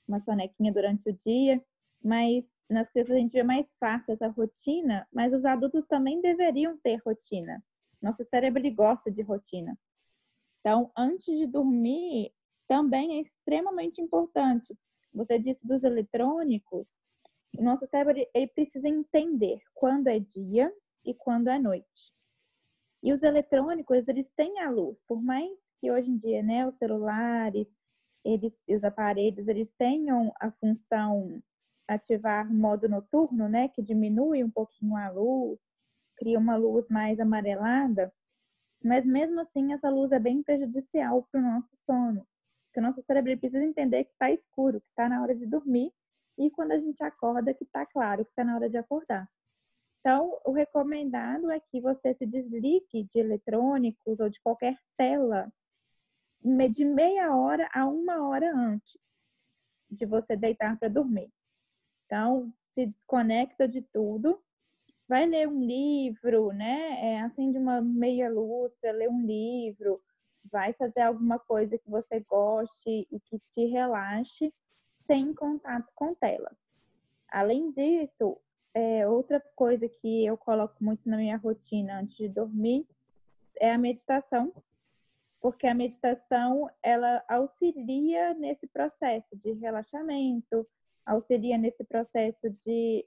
uma 0.08 0.18
sonequinha 0.18 0.72
durante 0.72 1.08
o 1.08 1.12
dia. 1.12 1.62
Mas 2.02 2.44
nas 2.74 2.90
crianças 2.90 3.14
a 3.14 3.18
gente 3.18 3.32
vê 3.32 3.42
mais 3.42 3.76
fácil 3.78 4.12
essa 4.12 4.28
rotina, 4.28 5.06
mas 5.12 5.32
os 5.32 5.44
adultos 5.44 5.86
também 5.86 6.20
deveriam 6.20 6.76
ter 6.78 6.96
rotina. 6.96 7.62
Nosso 8.02 8.24
cérebro 8.24 8.60
ele 8.60 8.70
gosta 8.70 9.10
de 9.10 9.22
rotina. 9.22 9.78
Então, 10.60 10.90
antes 10.96 11.24
de 11.24 11.46
dormir, 11.46 12.32
também 12.66 13.18
é 13.18 13.20
extremamente 13.20 14.00
importante. 14.00 14.76
Você 15.12 15.38
disse 15.38 15.66
dos 15.66 15.84
eletrônicos, 15.84 16.86
o 17.56 17.62
nosso 17.62 17.86
cérebro 17.86 18.26
ele 18.34 18.46
precisa 18.48 18.88
entender 18.88 19.60
quando 19.72 20.08
é 20.08 20.18
dia 20.18 20.72
e 21.04 21.14
quando 21.14 21.48
é 21.48 21.58
noite. 21.58 22.12
E 23.02 23.12
os 23.12 23.22
eletrônicos, 23.22 24.08
eles 24.08 24.30
têm 24.30 24.58
a 24.60 24.70
luz, 24.70 24.98
por 25.06 25.22
mais 25.22 25.56
que 25.78 25.92
hoje 25.92 26.10
em 26.10 26.16
dia, 26.16 26.42
né, 26.42 26.66
os 26.66 26.74
celulares, 26.76 27.68
eles, 28.24 28.62
os 28.66 28.82
aparelhos, 28.82 29.46
eles 29.46 29.72
tenham 29.74 30.32
a 30.40 30.50
função 30.50 31.42
ativar 31.86 32.52
modo 32.52 32.88
noturno, 32.88 33.48
né, 33.48 33.68
que 33.68 33.82
diminui 33.82 34.42
um 34.42 34.50
pouquinho 34.50 34.96
a 34.96 35.10
luz, 35.10 35.58
cria 36.16 36.38
uma 36.38 36.56
luz 36.56 36.88
mais 36.88 37.20
amarelada, 37.20 38.12
mas 38.82 39.04
mesmo 39.04 39.40
assim 39.40 39.72
essa 39.72 39.88
luz 39.88 40.12
é 40.12 40.18
bem 40.18 40.42
prejudicial 40.42 41.26
para 41.30 41.40
o 41.40 41.42
nosso 41.42 41.76
sono, 41.84 42.26
porque 42.66 42.80
o 42.80 42.82
nosso 42.82 43.02
cérebro 43.02 43.38
precisa 43.38 43.64
entender 43.64 44.04
que 44.04 44.12
está 44.12 44.30
escuro, 44.30 44.80
que 44.80 44.88
está 44.88 45.08
na 45.08 45.22
hora 45.22 45.34
de 45.34 45.46
dormir, 45.46 45.92
e 46.36 46.50
quando 46.50 46.72
a 46.72 46.78
gente 46.78 47.02
acorda 47.02 47.54
que 47.54 47.64
está 47.64 47.86
claro, 47.86 48.24
que 48.24 48.30
está 48.30 48.44
na 48.44 48.56
hora 48.56 48.68
de 48.68 48.76
acordar. 48.76 49.28
Então, 50.00 50.38
o 50.44 50.52
recomendado 50.52 51.50
é 51.50 51.58
que 51.58 51.80
você 51.80 52.12
se 52.14 52.26
desligue 52.26 53.04
de 53.04 53.18
eletrônicos 53.18 54.20
ou 54.20 54.28
de 54.28 54.38
qualquer 54.42 54.78
tela 54.98 55.50
de 56.42 56.84
meia 56.84 57.34
hora 57.34 57.70
a 57.72 57.86
uma 57.86 58.28
hora 58.28 58.54
antes 58.54 58.98
de 59.90 60.04
você 60.04 60.36
deitar 60.36 60.78
para 60.78 60.88
dormir. 60.88 61.32
Então, 62.14 62.54
se 62.74 62.86
desconecta 62.86 63.66
de 63.66 63.82
tudo, 63.82 64.40
vai 65.08 65.26
ler 65.26 65.48
um 65.48 65.64
livro, 65.64 66.52
né? 66.52 67.00
É, 67.02 67.20
acende 67.22 67.58
uma 67.58 67.80
meia 67.80 68.30
luz 68.30 68.72
para 68.80 68.92
ler 68.92 69.10
um 69.10 69.26
livro, 69.26 70.00
vai 70.44 70.72
fazer 70.74 71.00
alguma 71.00 71.40
coisa 71.40 71.76
que 71.76 71.90
você 71.90 72.20
goste 72.20 73.08
e 73.10 73.18
que 73.18 73.40
te 73.52 73.66
relaxe 73.66 74.54
sem 75.08 75.34
contato 75.34 75.90
com 75.92 76.14
telas. 76.14 76.64
Além 77.28 77.72
disso, 77.72 78.38
é, 78.72 79.08
outra 79.08 79.40
coisa 79.56 79.88
que 79.88 80.24
eu 80.24 80.36
coloco 80.36 80.76
muito 80.84 81.08
na 81.08 81.16
minha 81.16 81.36
rotina 81.36 81.98
antes 81.98 82.16
de 82.16 82.28
dormir 82.28 82.86
é 83.58 83.72
a 83.72 83.78
meditação, 83.78 84.52
porque 85.40 85.66
a 85.66 85.74
meditação 85.74 86.70
ela 86.80 87.24
auxilia 87.26 88.34
nesse 88.34 88.68
processo 88.68 89.36
de 89.36 89.50
relaxamento, 89.54 90.64
auxilia 91.06 91.58
nesse 91.58 91.84
processo 91.84 92.50
de, 92.50 93.06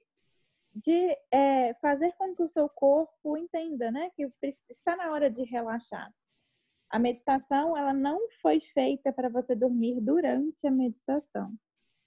de 0.74 1.18
é, 1.32 1.74
fazer 1.76 2.12
com 2.14 2.36
que 2.36 2.44
o 2.44 2.50
seu 2.50 2.70
corpo 2.70 3.38
entenda, 3.38 3.92
né, 3.92 4.12
que 4.16 4.30
está 4.70 4.96
na 4.96 5.12
hora 5.12 5.30
de 5.30 5.44
relaxar. 5.44 6.14
A 6.90 7.00
meditação 7.00 7.76
ela 7.76 7.94
não 7.94 8.20
foi 8.42 8.62
feita 8.62 9.12
para 9.12 9.30
você 9.30 9.56
dormir 9.56 10.00
durante 10.00 10.66
a 10.66 10.72
meditação. 10.72 11.54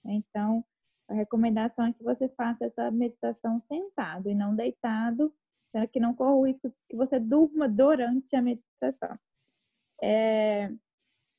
Então, 0.03 0.65
a 1.07 1.13
recomendação 1.13 1.85
é 1.85 1.93
que 1.93 2.03
você 2.03 2.27
faça 2.29 2.65
essa 2.65 2.89
meditação 2.89 3.59
sentado 3.61 4.29
e 4.29 4.33
não 4.33 4.55
deitado, 4.55 5.33
para 5.71 5.87
que 5.87 5.99
não 5.99 6.15
corra 6.15 6.35
o 6.35 6.45
risco 6.45 6.69
de 6.69 6.75
que 6.87 6.95
você 6.95 7.19
durma 7.19 7.67
durante 7.69 8.35
a 8.35 8.41
meditação. 8.41 9.17
É... 10.01 10.71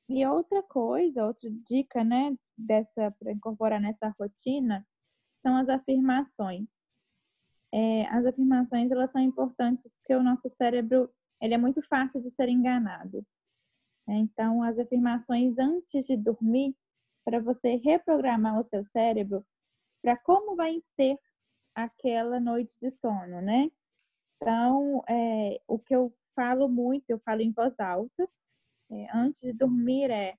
E 0.08 0.26
outra 0.26 0.62
coisa, 0.62 1.26
outra 1.26 1.48
dica, 1.68 2.04
né, 2.04 2.36
dessa 2.56 3.10
para 3.18 3.32
incorporar 3.32 3.80
nessa 3.80 4.14
rotina, 4.18 4.86
são 5.42 5.56
as 5.56 5.68
afirmações. 5.68 6.68
É, 7.72 8.06
as 8.08 8.26
afirmações 8.26 8.90
elas 8.90 9.10
são 9.10 9.20
importantes 9.20 9.96
porque 9.96 10.14
o 10.14 10.22
nosso 10.22 10.48
cérebro 10.50 11.10
ele 11.40 11.54
é 11.54 11.58
muito 11.58 11.82
fácil 11.82 12.20
de 12.22 12.30
ser 12.30 12.48
enganado. 12.48 13.26
Então, 14.06 14.62
as 14.62 14.78
afirmações 14.78 15.58
antes 15.58 16.04
de 16.04 16.16
dormir, 16.16 16.76
para 17.24 17.40
você 17.40 17.76
reprogramar 17.76 18.58
o 18.58 18.62
seu 18.62 18.84
cérebro 18.84 19.44
para 20.02 20.16
como 20.16 20.56
vai 20.56 20.82
ser 20.96 21.16
aquela 21.74 22.40
noite 22.40 22.76
de 22.80 22.90
sono, 22.90 23.40
né? 23.40 23.70
Então, 24.36 25.04
é, 25.08 25.60
o 25.68 25.78
que 25.78 25.94
eu 25.94 26.12
falo 26.34 26.68
muito, 26.68 27.08
eu 27.08 27.18
falo 27.20 27.40
em 27.40 27.52
voz 27.52 27.78
alta, 27.78 28.28
é, 28.90 29.16
antes 29.16 29.40
de 29.40 29.52
dormir 29.52 30.10
é 30.10 30.36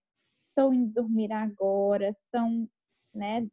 estou 0.54 0.74
indo 0.74 0.94
dormir 0.94 1.32
agora, 1.32 2.14
são, 2.32 2.70
né, 3.14 3.48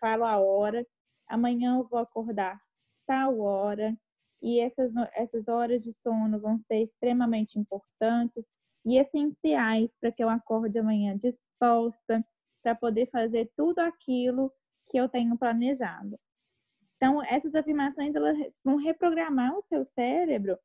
falo 0.00 0.24
a 0.24 0.38
hora, 0.38 0.86
amanhã 1.28 1.76
eu 1.76 1.84
vou 1.86 1.98
acordar 1.98 2.58
tal 3.06 3.38
hora, 3.40 3.96
e 4.42 4.60
essas, 4.60 4.92
essas 5.14 5.48
horas 5.48 5.82
de 5.82 5.92
sono 5.92 6.40
vão 6.40 6.58
ser 6.58 6.82
extremamente 6.82 7.58
importantes 7.58 8.46
e 8.84 8.98
essenciais 8.98 9.96
para 10.00 10.12
que 10.12 10.22
eu 10.22 10.28
acorde 10.28 10.78
amanhã 10.78 11.16
disposta, 11.16 12.24
para 12.62 12.74
poder 12.74 13.06
fazer 13.10 13.50
tudo 13.56 13.78
aquilo 13.78 14.52
que 14.90 14.98
eu 14.98 15.08
tenho 15.08 15.38
planejado. 15.38 16.18
Então, 16.96 17.22
essas 17.22 17.54
afirmações 17.54 18.14
elas 18.14 18.60
vão 18.64 18.76
reprogramar 18.76 19.56
o 19.56 19.62
seu 19.62 19.84
cérebro 19.84 20.58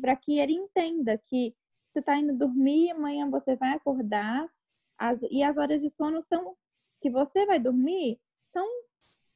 para 0.00 0.16
que 0.16 0.38
ele 0.38 0.54
entenda 0.54 1.18
que 1.26 1.54
você 1.90 1.98
está 1.98 2.16
indo 2.16 2.36
dormir, 2.36 2.90
amanhã 2.90 3.28
você 3.28 3.56
vai 3.56 3.70
acordar, 3.74 4.48
as, 4.98 5.20
e 5.30 5.42
as 5.42 5.56
horas 5.56 5.80
de 5.80 5.90
sono 5.90 6.22
são 6.22 6.56
que 7.00 7.10
você 7.10 7.46
vai 7.46 7.60
dormir 7.60 8.20
são 8.52 8.66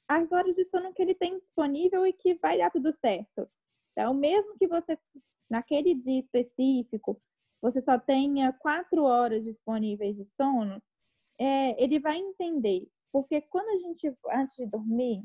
as 0.08 0.30
horas 0.32 0.54
de 0.56 0.64
sono 0.64 0.92
que 0.92 1.00
ele 1.00 1.14
tem 1.14 1.38
disponível 1.38 2.06
e 2.06 2.12
que 2.12 2.34
vai 2.34 2.58
dar 2.58 2.70
tudo 2.70 2.92
certo. 3.00 3.48
Então, 3.92 4.12
mesmo 4.12 4.56
que 4.58 4.66
você, 4.66 4.98
naquele 5.48 5.94
dia 5.94 6.20
específico, 6.20 7.20
você 7.60 7.80
só 7.80 7.98
tenha 7.98 8.52
quatro 8.54 9.04
horas 9.04 9.44
disponíveis 9.44 10.16
de 10.16 10.24
sono, 10.36 10.82
é, 11.38 11.82
ele 11.82 11.98
vai 11.98 12.18
entender 12.18 12.88
porque 13.12 13.42
quando 13.42 13.68
a 13.68 13.78
gente, 13.78 14.12
antes 14.30 14.56
de 14.56 14.66
dormir, 14.66 15.22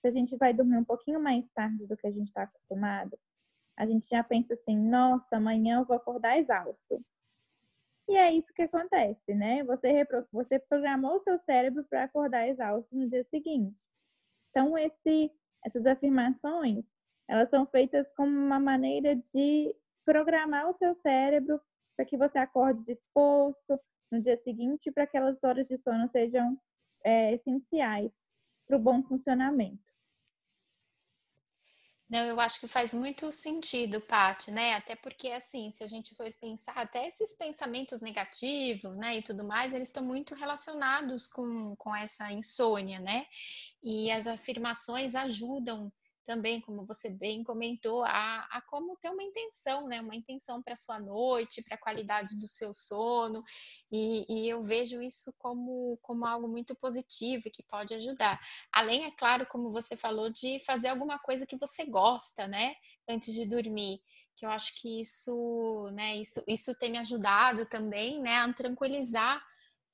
se 0.00 0.08
a 0.08 0.12
gente 0.12 0.36
vai 0.36 0.54
dormir 0.54 0.76
um 0.78 0.84
pouquinho 0.84 1.20
mais 1.20 1.44
tarde 1.50 1.84
do 1.86 1.96
que 1.96 2.06
a 2.06 2.12
gente 2.12 2.28
está 2.28 2.44
acostumado, 2.44 3.18
a 3.76 3.84
gente 3.84 4.08
já 4.08 4.22
pensa 4.22 4.54
assim, 4.54 4.76
nossa, 4.76 5.36
amanhã 5.36 5.80
eu 5.80 5.84
vou 5.84 5.96
acordar 5.96 6.38
exausto. 6.38 7.04
E 8.08 8.16
é 8.16 8.32
isso 8.32 8.52
que 8.54 8.62
acontece, 8.62 9.34
né? 9.34 9.64
Você, 9.64 9.90
repro... 9.90 10.26
você 10.32 10.58
programou 10.58 11.16
o 11.16 11.20
seu 11.20 11.38
cérebro 11.40 11.84
para 11.84 12.04
acordar 12.04 12.48
exausto 12.48 12.94
no 12.94 13.08
dia 13.08 13.24
seguinte. 13.24 13.84
Então, 14.50 14.78
esse, 14.78 15.30
essas 15.64 15.84
afirmações, 15.86 16.84
elas 17.28 17.50
são 17.50 17.66
feitas 17.66 18.10
como 18.14 18.30
uma 18.30 18.60
maneira 18.60 19.16
de 19.16 19.74
programar 20.04 20.70
o 20.70 20.74
seu 20.74 20.94
cérebro 20.96 21.60
para 21.96 22.06
que 22.06 22.16
você 22.16 22.38
acorde 22.38 22.84
disposto 22.84 23.80
no 24.10 24.22
dia 24.22 24.36
seguinte 24.38 24.90
para 24.92 25.06
que 25.06 25.16
aquelas 25.16 25.42
horas 25.42 25.66
de 25.66 25.76
sono 25.76 26.08
sejam 26.08 26.56
é, 27.04 27.34
essenciais 27.34 28.12
para 28.66 28.76
o 28.76 28.80
bom 28.80 29.02
funcionamento. 29.02 29.85
Não, 32.08 32.24
eu 32.24 32.38
acho 32.40 32.60
que 32.60 32.68
faz 32.68 32.94
muito 32.94 33.32
sentido, 33.32 34.00
Paty, 34.00 34.52
né? 34.52 34.74
Até 34.74 34.94
porque, 34.94 35.28
assim, 35.30 35.70
se 35.72 35.82
a 35.82 35.88
gente 35.88 36.14
for 36.14 36.32
pensar, 36.40 36.74
até 36.76 37.06
esses 37.06 37.32
pensamentos 37.32 38.00
negativos, 38.00 38.96
né, 38.96 39.16
e 39.16 39.22
tudo 39.22 39.42
mais, 39.44 39.72
eles 39.74 39.88
estão 39.88 40.04
muito 40.04 40.34
relacionados 40.34 41.26
com, 41.26 41.74
com 41.76 41.94
essa 41.96 42.30
insônia, 42.32 43.00
né? 43.00 43.26
E 43.82 44.10
as 44.12 44.26
afirmações 44.28 45.16
ajudam 45.16 45.92
também, 46.26 46.60
como 46.60 46.84
você 46.84 47.08
bem 47.08 47.44
comentou, 47.44 48.04
a, 48.04 48.40
a 48.50 48.60
como 48.68 48.96
ter 48.96 49.08
uma 49.10 49.22
intenção, 49.22 49.86
né? 49.86 50.00
Uma 50.00 50.16
intenção 50.16 50.60
para 50.60 50.76
sua 50.76 50.98
noite, 50.98 51.62
para 51.62 51.76
a 51.76 51.80
qualidade 51.80 52.36
do 52.36 52.48
seu 52.48 52.74
sono, 52.74 53.42
e, 53.90 54.26
e, 54.28 54.48
eu 54.48 54.60
vejo 54.60 55.00
isso 55.00 55.32
como, 55.38 55.98
como 56.02 56.26
algo 56.26 56.48
muito 56.48 56.74
positivo 56.74 57.44
e 57.46 57.50
que 57.50 57.62
pode 57.62 57.94
ajudar. 57.94 58.38
Além, 58.72 59.04
é 59.04 59.10
claro, 59.12 59.46
como 59.46 59.70
você 59.70 59.96
falou, 59.96 60.28
de 60.28 60.58
fazer 60.66 60.88
alguma 60.88 61.18
coisa 61.18 61.46
que 61.46 61.56
você 61.56 61.84
gosta, 61.86 62.48
né? 62.48 62.74
Antes 63.08 63.32
de 63.32 63.46
dormir 63.46 64.00
que 64.36 64.44
eu 64.44 64.50
acho 64.50 64.74
que 64.74 65.00
isso, 65.00 65.90
né, 65.94 66.16
isso, 66.16 66.42
isso 66.46 66.74
tem 66.74 66.90
me 66.90 66.98
ajudado 66.98 67.64
também, 67.64 68.20
né, 68.20 68.36
a 68.36 68.52
tranquilizar 68.52 69.42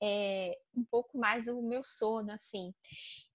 é, 0.02 0.58
um 0.76 0.84
pouco 0.84 1.16
mais 1.16 1.46
o 1.46 1.62
meu 1.62 1.84
sono, 1.84 2.32
assim. 2.32 2.74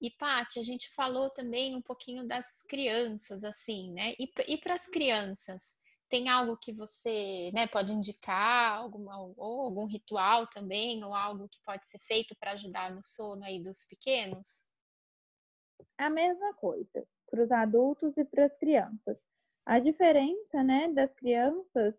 E, 0.01 0.11
Paty, 0.11 0.59
a 0.59 0.63
gente 0.63 0.93
falou 0.93 1.29
também 1.29 1.75
um 1.75 1.81
pouquinho 1.81 2.27
das 2.27 2.61
crianças, 2.63 3.43
assim, 3.45 3.93
né? 3.93 4.13
E, 4.19 4.29
e 4.47 4.57
para 4.57 4.73
as 4.73 4.85
crianças, 4.85 5.77
tem 6.09 6.27
algo 6.29 6.57
que 6.57 6.73
você 6.73 7.51
né, 7.53 7.67
pode 7.67 7.93
indicar, 7.93 8.77
alguma, 8.77 9.17
ou 9.37 9.61
algum 9.61 9.85
ritual 9.85 10.45
também, 10.47 11.03
ou 11.03 11.13
algo 11.13 11.47
que 11.47 11.59
pode 11.65 11.87
ser 11.87 11.99
feito 11.99 12.35
para 12.37 12.51
ajudar 12.51 12.93
no 12.93 13.01
sono 13.03 13.43
aí 13.45 13.63
dos 13.63 13.85
pequenos? 13.85 14.65
A 15.97 16.09
mesma 16.09 16.53
coisa, 16.55 17.07
para 17.29 17.43
os 17.43 17.51
adultos 17.51 18.15
e 18.17 18.25
para 18.25 18.45
as 18.45 18.57
crianças. 18.57 19.17
A 19.65 19.79
diferença, 19.79 20.63
né, 20.63 20.91
das 20.93 21.13
crianças 21.15 21.95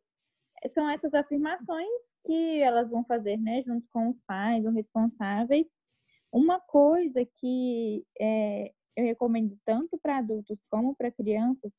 são 0.75 0.89
essas 0.91 1.13
afirmações 1.15 2.08
que 2.25 2.61
elas 2.61 2.91
vão 2.91 3.05
fazer, 3.05 3.37
né, 3.37 3.63
junto 3.63 3.87
com 3.93 4.09
os 4.11 4.21
pais, 4.27 4.65
os 4.65 4.75
responsáveis. 4.75 5.67
Uma 6.33 6.61
coisa 6.61 7.25
que 7.39 8.05
é, 8.21 8.73
eu 8.97 9.05
recomendo 9.05 9.59
tanto 9.65 9.99
para 9.99 10.19
adultos 10.19 10.59
como 10.71 10.95
para 10.95 11.11
crianças 11.11 11.73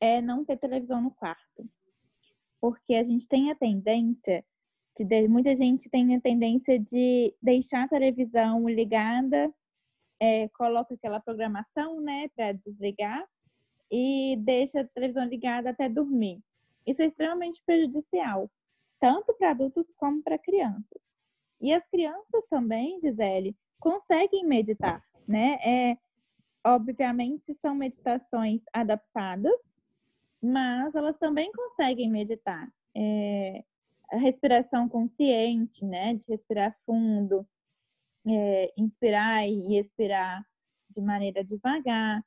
é 0.00 0.20
não 0.20 0.44
ter 0.44 0.58
televisão 0.58 1.00
no 1.00 1.10
quarto. 1.10 1.68
Porque 2.60 2.94
a 2.94 3.04
gente 3.04 3.26
tem 3.26 3.50
a 3.50 3.54
tendência 3.54 4.44
de, 4.98 5.28
muita 5.28 5.54
gente 5.56 5.88
tem 5.88 6.14
a 6.14 6.20
tendência 6.20 6.78
de 6.78 7.34
deixar 7.40 7.84
a 7.84 7.88
televisão 7.88 8.68
ligada, 8.68 9.52
é, 10.18 10.48
coloca 10.48 10.94
aquela 10.94 11.20
programação, 11.20 12.00
né, 12.00 12.28
para 12.36 12.52
desligar 12.52 13.26
e 13.90 14.36
deixa 14.40 14.80
a 14.80 14.88
televisão 14.88 15.24
ligada 15.24 15.70
até 15.70 15.88
dormir. 15.88 16.40
Isso 16.86 17.02
é 17.02 17.06
extremamente 17.06 17.62
prejudicial, 17.64 18.50
tanto 19.00 19.34
para 19.34 19.50
adultos 19.50 19.94
como 19.96 20.22
para 20.22 20.38
crianças. 20.38 21.00
E 21.60 21.72
as 21.72 21.86
crianças 21.88 22.46
também, 22.48 23.00
Gisele, 23.00 23.56
conseguem 23.78 24.46
meditar, 24.46 25.02
né? 25.26 25.58
É, 25.64 25.98
obviamente 26.64 27.54
são 27.54 27.74
meditações 27.74 28.62
adaptadas, 28.72 29.58
mas 30.42 30.94
elas 30.94 31.18
também 31.18 31.50
conseguem 31.52 32.10
meditar. 32.10 32.70
É, 32.94 33.64
a 34.10 34.16
respiração 34.16 34.88
consciente, 34.88 35.84
né? 35.84 36.14
De 36.14 36.24
respirar 36.28 36.76
fundo, 36.84 37.46
é, 38.26 38.72
inspirar 38.76 39.46
e 39.48 39.78
expirar 39.78 40.44
de 40.90 41.00
maneira 41.00 41.44
devagar. 41.44 42.24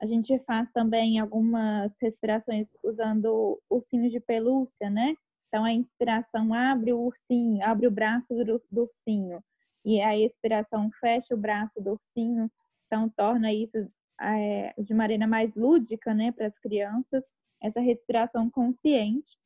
A 0.00 0.06
gente 0.06 0.38
faz 0.40 0.70
também 0.72 1.18
algumas 1.18 1.94
respirações 2.00 2.76
usando 2.82 3.60
ursinhos 3.68 4.10
de 4.10 4.20
pelúcia, 4.20 4.88
né? 4.88 5.14
Então, 5.50 5.64
a 5.64 5.72
inspiração 5.72 6.54
abre 6.54 6.92
o 6.92 7.00
ursinho, 7.00 7.64
abre 7.64 7.88
o 7.88 7.90
braço 7.90 8.32
do, 8.32 8.62
do 8.70 8.82
ursinho. 8.82 9.42
E 9.84 10.00
a 10.00 10.16
expiração 10.16 10.88
fecha 11.00 11.34
o 11.34 11.38
braço 11.38 11.80
do 11.82 11.92
ursinho. 11.92 12.48
Então, 12.86 13.08
torna 13.10 13.52
isso 13.52 13.76
é, 14.20 14.72
de 14.78 14.94
maneira 14.94 15.26
mais 15.26 15.52
lúdica, 15.56 16.14
né, 16.14 16.30
para 16.30 16.46
as 16.46 16.56
crianças, 16.58 17.24
essa 17.60 17.80
respiração 17.80 18.48
consciente. 18.48 19.36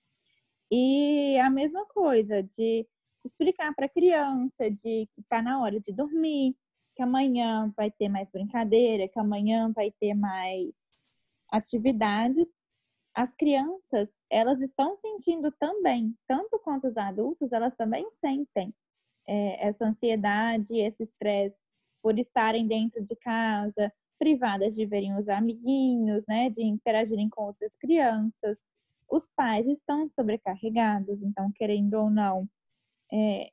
E 0.70 1.38
a 1.38 1.48
mesma 1.48 1.86
coisa, 1.86 2.42
de 2.42 2.86
explicar 3.24 3.74
para 3.74 3.86
a 3.86 3.88
criança 3.88 4.70
de 4.70 5.08
que 5.14 5.20
está 5.22 5.40
na 5.40 5.62
hora 5.62 5.80
de 5.80 5.90
dormir, 5.90 6.54
que 6.94 7.02
amanhã 7.02 7.72
vai 7.74 7.90
ter 7.90 8.10
mais 8.10 8.30
brincadeira, 8.30 9.08
que 9.08 9.18
amanhã 9.18 9.72
vai 9.72 9.90
ter 9.92 10.12
mais 10.12 10.74
atividades. 11.50 12.48
As 13.14 13.32
crianças, 13.36 14.10
elas 14.28 14.60
estão 14.60 14.96
sentindo 14.96 15.52
também, 15.52 16.16
tanto 16.26 16.58
quanto 16.58 16.88
os 16.88 16.96
adultos, 16.96 17.52
elas 17.52 17.74
também 17.76 18.10
sentem 18.10 18.74
é, 19.26 19.68
essa 19.68 19.84
ansiedade, 19.86 20.76
esse 20.78 21.04
estresse 21.04 21.56
por 22.02 22.18
estarem 22.18 22.66
dentro 22.66 23.02
de 23.04 23.16
casa, 23.16 23.92
privadas 24.18 24.74
de 24.74 24.84
verem 24.84 25.16
os 25.16 25.28
amiguinhos, 25.28 26.24
né, 26.26 26.50
de 26.50 26.62
interagirem 26.62 27.28
com 27.28 27.44
outras 27.44 27.74
crianças. 27.76 28.58
Os 29.08 29.30
pais 29.30 29.66
estão 29.66 30.08
sobrecarregados, 30.08 31.22
então, 31.22 31.52
querendo 31.52 31.94
ou 31.94 32.10
não, 32.10 32.48
é, 33.12 33.50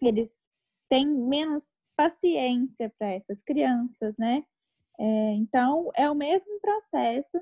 eles 0.00 0.48
têm 0.88 1.06
menos 1.06 1.76
paciência 1.96 2.92
para 2.98 3.12
essas 3.12 3.42
crianças, 3.42 4.16
né? 4.16 4.44
É, 4.98 5.32
então, 5.34 5.90
é 5.94 6.10
o 6.10 6.14
mesmo 6.14 6.60
processo 6.60 7.40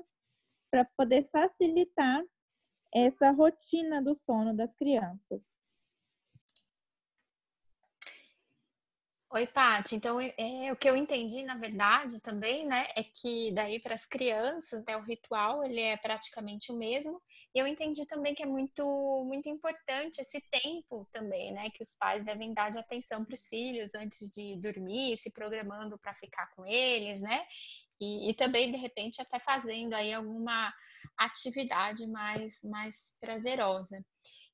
para 0.69 0.85
poder 0.97 1.27
facilitar 1.31 2.23
essa 2.93 3.31
rotina 3.31 4.01
do 4.01 4.15
sono 4.15 4.55
das 4.55 4.73
crianças. 4.75 5.41
Oi, 9.31 9.45
Paty. 9.45 9.95
Então, 9.95 10.19
é, 10.19 10.71
o 10.71 10.75
que 10.75 10.89
eu 10.89 10.95
entendi, 10.95 11.43
na 11.43 11.55
verdade, 11.55 12.19
também, 12.19 12.65
né, 12.65 12.87
é 12.95 13.03
que 13.03 13.51
daí 13.53 13.79
para 13.79 13.93
as 13.93 14.03
crianças, 14.03 14.83
né, 14.83 14.97
o 14.97 15.03
ritual 15.03 15.63
ele 15.63 15.79
é 15.79 15.95
praticamente 15.95 16.71
o 16.71 16.75
mesmo. 16.75 17.21
E 17.53 17.59
eu 17.59 17.67
entendi 17.67 18.07
também 18.07 18.33
que 18.33 18.41
é 18.41 18.47
muito, 18.47 18.83
muito 19.27 19.47
importante 19.47 20.19
esse 20.19 20.41
tempo 20.49 21.07
também, 21.11 21.53
né, 21.53 21.69
que 21.69 21.83
os 21.83 21.93
pais 21.93 22.23
devem 22.23 22.53
dar 22.55 22.71
de 22.71 22.79
atenção 22.79 23.23
para 23.23 23.35
os 23.35 23.45
filhos 23.45 23.93
antes 23.93 24.27
de 24.29 24.57
dormir, 24.57 25.15
se 25.15 25.31
programando 25.31 25.95
para 25.99 26.11
ficar 26.11 26.47
com 26.55 26.65
eles, 26.65 27.21
né? 27.21 27.39
E, 27.99 28.29
e, 28.29 28.33
também, 28.33 28.71
de 28.71 28.77
repente, 28.77 29.21
até 29.21 29.39
fazendo 29.39 29.93
aí 29.93 30.13
alguma 30.13 30.73
atividade 31.17 32.07
mais, 32.07 32.61
mais 32.63 33.17
prazerosa. 33.19 34.03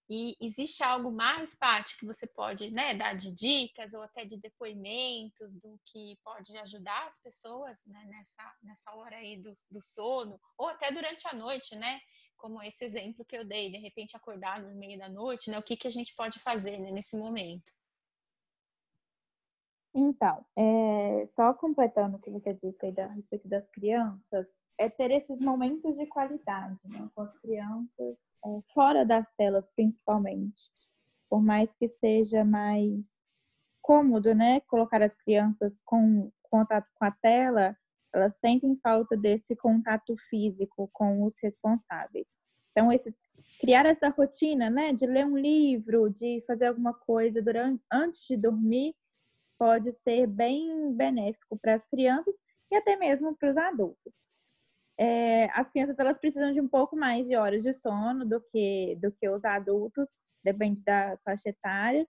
E 0.08 0.36
existe 0.40 0.84
algo 0.84 1.12
mais, 1.12 1.56
Paty, 1.56 1.98
que 1.98 2.06
você 2.06 2.28
pode 2.28 2.70
né, 2.70 2.94
dar 2.94 3.16
de 3.16 3.32
dicas 3.32 3.94
ou 3.94 4.04
até 4.04 4.24
de 4.24 4.38
depoimentos 4.38 5.56
do 5.56 5.80
que 5.86 6.16
pode 6.24 6.56
ajudar 6.58 7.08
as 7.08 7.20
pessoas 7.20 7.84
né, 7.88 8.06
nessa, 8.08 8.56
nessa 8.62 8.92
hora 8.94 9.16
aí 9.16 9.38
do, 9.42 9.52
do 9.72 9.82
sono, 9.82 10.40
ou 10.58 10.68
até 10.68 10.92
durante 10.92 11.28
a 11.28 11.34
noite, 11.34 11.76
né? 11.76 12.00
Como 12.38 12.62
esse 12.62 12.86
exemplo 12.86 13.26
que 13.26 13.36
eu 13.36 13.44
dei, 13.44 13.72
de 13.72 13.80
repente 13.80 14.16
acordar 14.16 14.62
no 14.62 14.76
meio 14.76 15.00
da 15.00 15.10
noite, 15.10 15.50
né? 15.50 15.58
O 15.58 15.64
que, 15.64 15.76
que 15.76 15.88
a 15.88 15.92
gente 15.92 16.14
pode 16.14 16.40
fazer 16.40 16.78
né, 16.78 16.92
nesse 16.92 17.18
momento? 17.18 17.72
Então, 19.98 20.46
é, 20.58 21.26
só 21.30 21.54
completando 21.54 22.18
o 22.18 22.20
que 22.20 22.30
você 22.30 22.54
disse 22.54 22.86
aí 22.86 22.94
a 23.00 23.08
respeito 23.08 23.48
das 23.48 23.66
crianças, 23.70 24.46
é 24.78 24.90
ter 24.90 25.10
esses 25.10 25.40
momentos 25.40 25.96
de 25.96 26.06
qualidade 26.08 26.78
né, 26.84 27.10
com 27.16 27.22
as 27.22 27.38
crianças 27.38 28.18
é, 28.46 28.62
fora 28.74 29.06
das 29.06 29.26
telas, 29.38 29.66
principalmente. 29.74 30.70
Por 31.30 31.42
mais 31.42 31.72
que 31.80 31.88
seja 31.88 32.44
mais 32.44 33.06
cômodo, 33.82 34.36
né, 34.36 34.60
colocar 34.68 35.02
as 35.02 35.16
crianças 35.16 35.80
com 35.86 36.30
contato 36.44 36.90
com 36.96 37.06
a 37.06 37.12
tela, 37.12 37.78
elas 38.14 38.36
sentem 38.36 38.78
falta 38.84 39.16
desse 39.16 39.56
contato 39.56 40.16
físico 40.30 40.90
com 40.92 41.24
os 41.24 41.34
responsáveis. 41.42 42.28
Então, 42.72 42.92
esse, 42.92 43.16
criar 43.62 43.86
essa 43.86 44.10
rotina, 44.10 44.70
né, 44.70 44.92
de 44.92 45.06
ler 45.06 45.26
um 45.26 45.38
livro, 45.38 46.10
de 46.10 46.44
fazer 46.46 46.66
alguma 46.66 46.94
coisa 46.94 47.42
durante, 47.42 47.82
antes 47.90 48.22
de 48.28 48.36
dormir, 48.36 48.94
pode 49.58 49.92
ser 49.92 50.28
bem 50.28 50.94
benéfico 50.94 51.58
para 51.58 51.76
as 51.76 51.86
crianças 51.88 52.36
e 52.72 52.76
até 52.76 52.96
mesmo 52.96 53.36
para 53.36 53.52
os 53.52 53.58
adultos 53.58 54.26
é, 54.98 55.46
as 55.54 55.70
crianças 55.70 55.98
elas 56.00 56.18
precisam 56.18 56.54
de 56.54 56.62
um 56.62 56.68
pouco 56.68 56.96
mais 56.96 57.28
de 57.28 57.36
horas 57.36 57.62
de 57.64 57.74
sono 57.74 58.26
do 58.26 58.42
que, 58.42 58.98
do 59.02 59.12
que 59.12 59.28
os 59.28 59.44
adultos, 59.44 60.10
depende 60.44 60.84
da 60.84 61.18
faixa 61.24 61.50
etária, 61.50 62.08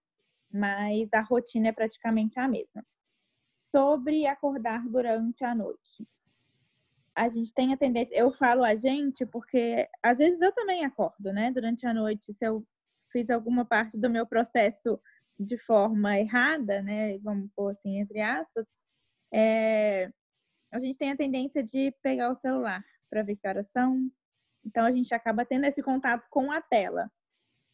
mas 0.52 1.08
a 1.12 1.20
rotina 1.20 1.68
é 1.68 1.72
praticamente 1.72 2.38
a 2.38 2.46
mesma. 2.46 2.84
Sobre 3.74 4.26
acordar 4.26 4.86
durante 4.88 5.44
a 5.44 5.54
noite. 5.54 6.06
A 7.14 7.28
gente 7.28 7.52
tem 7.52 7.72
a 7.72 7.76
tendência, 7.76 8.14
eu 8.14 8.30
falo 8.32 8.62
a 8.62 8.74
gente 8.74 9.24
porque 9.26 9.88
às 10.02 10.18
vezes 10.18 10.40
eu 10.40 10.52
também 10.52 10.84
acordo, 10.84 11.32
né, 11.32 11.50
durante 11.50 11.86
a 11.86 11.94
noite, 11.94 12.32
se 12.34 12.44
eu 12.44 12.64
fiz 13.10 13.30
alguma 13.30 13.64
parte 13.64 13.98
do 13.98 14.10
meu 14.10 14.26
processo 14.26 15.00
de 15.38 15.58
forma 15.58 16.18
errada, 16.18 16.82
né, 16.82 17.18
vamos 17.18 17.50
pôr 17.54 17.70
assim, 17.70 17.98
entre 17.98 18.20
aspas, 18.20 18.66
é, 19.32 20.10
a 20.72 20.80
gente 20.80 20.98
tem 20.98 21.10
a 21.10 21.16
tendência 21.16 21.62
de 21.62 21.92
pegar 22.02 22.30
o 22.30 22.34
celular 22.34 22.84
para 23.10 23.22
ver 23.22 23.36
que 23.36 23.48
horas 23.48 23.68
são. 23.70 24.10
Então 24.64 24.84
a 24.84 24.92
gente 24.92 25.14
acaba 25.14 25.44
tendo 25.44 25.64
esse 25.66 25.82
contato 25.82 26.26
com 26.30 26.50
a 26.50 26.60
tela. 26.60 27.10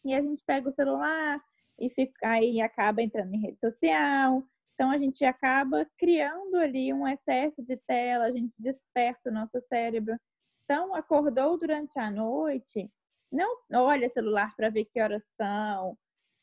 E 0.04 0.14
a 0.14 0.20
gente 0.20 0.42
pega 0.44 0.68
o 0.68 0.72
celular 0.72 1.40
e 1.78 1.88
fica, 1.90 2.28
aí 2.28 2.60
acaba 2.60 3.02
entrando 3.02 3.34
em 3.34 3.40
rede 3.40 3.58
social, 3.60 4.44
Então 4.74 4.90
a 4.90 4.98
gente 4.98 5.24
acaba 5.24 5.86
criando 5.98 6.56
ali 6.56 6.92
um 6.92 7.06
excesso 7.06 7.62
de 7.64 7.76
tela, 7.86 8.24
a 8.24 8.32
gente 8.32 8.52
desperta 8.58 9.30
o 9.30 9.32
nosso 9.32 9.60
cérebro. 9.62 10.16
Então 10.64 10.94
acordou 10.94 11.58
durante 11.58 11.98
a 11.98 12.10
noite, 12.10 12.90
não 13.30 13.84
olha 13.84 14.10
celular 14.10 14.54
para 14.56 14.70
ver 14.70 14.84
que 14.86 15.00
horas 15.00 15.22
são, 15.36 15.96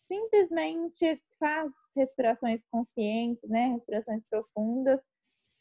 simplesmente 0.09 1.21
faz 1.39 1.71
respirações 1.95 2.65
conscientes, 2.71 3.49
né, 3.49 3.67
respirações 3.69 4.23
profundas, 4.29 5.01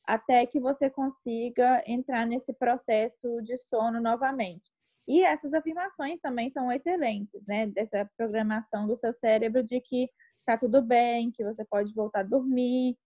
até 0.07 0.47
que 0.47 0.61
você 0.61 0.91
consiga 0.91 1.83
entrar 1.87 2.27
nesse 2.27 2.53
processo 2.55 3.43
de 3.43 3.57
sono 3.69 4.01
novamente. 4.01 4.71
E 5.07 5.23
essas 5.23 5.55
afirmações 5.55 6.21
também 6.21 6.51
são 6.51 6.73
excelentes, 6.73 7.45
né, 7.47 7.67
dessa 7.69 8.11
programação 8.17 8.87
do 8.87 8.97
seu 8.99 9.13
cérebro 9.15 9.63
de 9.65 9.81
que 9.81 10.11
tá 10.47 10.59
tudo 10.59 10.83
bem, 10.83 11.31
que 11.33 11.45
você 11.45 11.65
pode 11.67 11.95
voltar 11.95 12.21
a 12.21 12.23
dormir, 12.25 12.97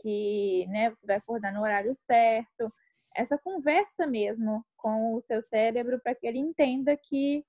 que, 0.00 0.66
né, 0.68 0.90
você 0.90 1.06
vai 1.06 1.16
acordar 1.16 1.52
no 1.52 1.62
horário 1.62 1.94
certo. 1.94 2.72
Essa 3.16 3.38
conversa 3.38 4.06
mesmo 4.06 4.64
com 4.76 5.14
o 5.14 5.22
seu 5.22 5.42
cérebro 5.42 6.00
para 6.02 6.14
que 6.14 6.26
ele 6.26 6.38
entenda 6.38 6.96
que 6.96 7.44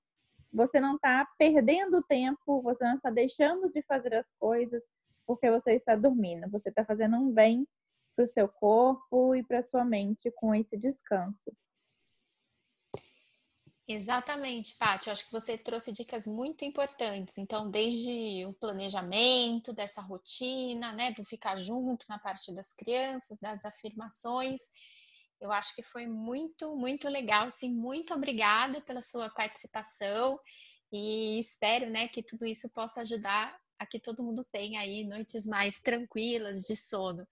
você 0.52 0.80
não 0.80 0.96
está 0.96 1.26
perdendo 1.38 2.02
tempo, 2.02 2.62
você 2.62 2.84
não 2.84 2.94
está 2.94 3.10
deixando 3.10 3.70
de 3.70 3.82
fazer 3.82 4.14
as 4.14 4.30
coisas 4.38 4.84
porque 5.26 5.50
você 5.50 5.74
está 5.74 5.94
dormindo. 5.94 6.50
Você 6.50 6.70
está 6.70 6.84
fazendo 6.84 7.16
um 7.16 7.30
bem 7.32 7.66
para 8.16 8.24
o 8.24 8.28
seu 8.28 8.48
corpo 8.48 9.34
e 9.34 9.42
para 9.44 9.62
sua 9.62 9.84
mente 9.84 10.30
com 10.32 10.54
esse 10.54 10.76
descanso. 10.76 11.52
Exatamente, 13.86 14.76
Paty. 14.76 15.10
Acho 15.10 15.26
que 15.26 15.32
você 15.32 15.58
trouxe 15.58 15.90
dicas 15.90 16.24
muito 16.24 16.64
importantes. 16.64 17.38
Então, 17.38 17.68
desde 17.68 18.44
o 18.46 18.52
planejamento 18.52 19.72
dessa 19.72 20.00
rotina, 20.00 20.92
né, 20.92 21.10
do 21.10 21.24
ficar 21.24 21.56
junto 21.56 22.06
na 22.08 22.16
parte 22.16 22.54
das 22.54 22.72
crianças, 22.72 23.36
das 23.38 23.64
afirmações, 23.64 24.60
eu 25.40 25.50
acho 25.50 25.74
que 25.74 25.82
foi 25.82 26.06
muito, 26.06 26.76
muito 26.76 27.08
legal. 27.08 27.50
Sim, 27.50 27.74
muito 27.74 28.12
obrigada 28.14 28.80
pela 28.80 29.00
sua 29.00 29.30
participação 29.30 30.38
e 30.92 31.38
espero, 31.38 31.88
né, 31.88 32.08
que 32.08 32.22
tudo 32.22 32.44
isso 32.44 32.68
possa 32.70 33.00
ajudar 33.00 33.58
a 33.78 33.86
que 33.86 33.98
todo 33.98 34.22
mundo 34.22 34.44
tenha 34.44 34.80
aí 34.80 35.04
noites 35.04 35.46
mais 35.46 35.80
tranquilas 35.80 36.62
de 36.62 36.76
sono. 36.76 37.26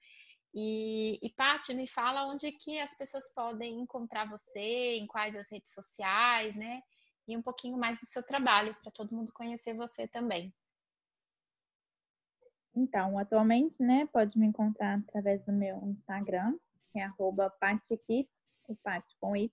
E, 0.54 1.18
e 1.22 1.30
Paty, 1.34 1.74
me 1.74 1.86
fala 1.86 2.26
onde 2.26 2.50
que 2.52 2.78
as 2.80 2.96
pessoas 2.96 3.28
podem 3.34 3.80
encontrar 3.80 4.26
você, 4.26 4.96
em 4.96 5.06
quais 5.06 5.36
as 5.36 5.52
redes 5.52 5.72
sociais, 5.72 6.56
né? 6.56 6.80
E 7.26 7.36
um 7.36 7.42
pouquinho 7.42 7.76
mais 7.76 7.98
do 8.00 8.06
seu 8.06 8.24
trabalho, 8.24 8.74
para 8.82 8.90
todo 8.90 9.14
mundo 9.14 9.30
conhecer 9.32 9.74
você 9.74 10.08
também. 10.08 10.52
Então, 12.74 13.18
atualmente, 13.18 13.82
né, 13.82 14.08
pode 14.10 14.38
me 14.38 14.46
encontrar 14.46 14.98
através 14.98 15.44
do 15.44 15.52
meu 15.52 15.76
Instagram, 15.88 16.54
que 16.98 17.00
é 17.00 17.04
arroba 17.04 17.48
patikits, 17.60 18.28
o 18.66 18.74
Pati 18.74 19.14
com 19.20 19.36
Y. 19.36 19.50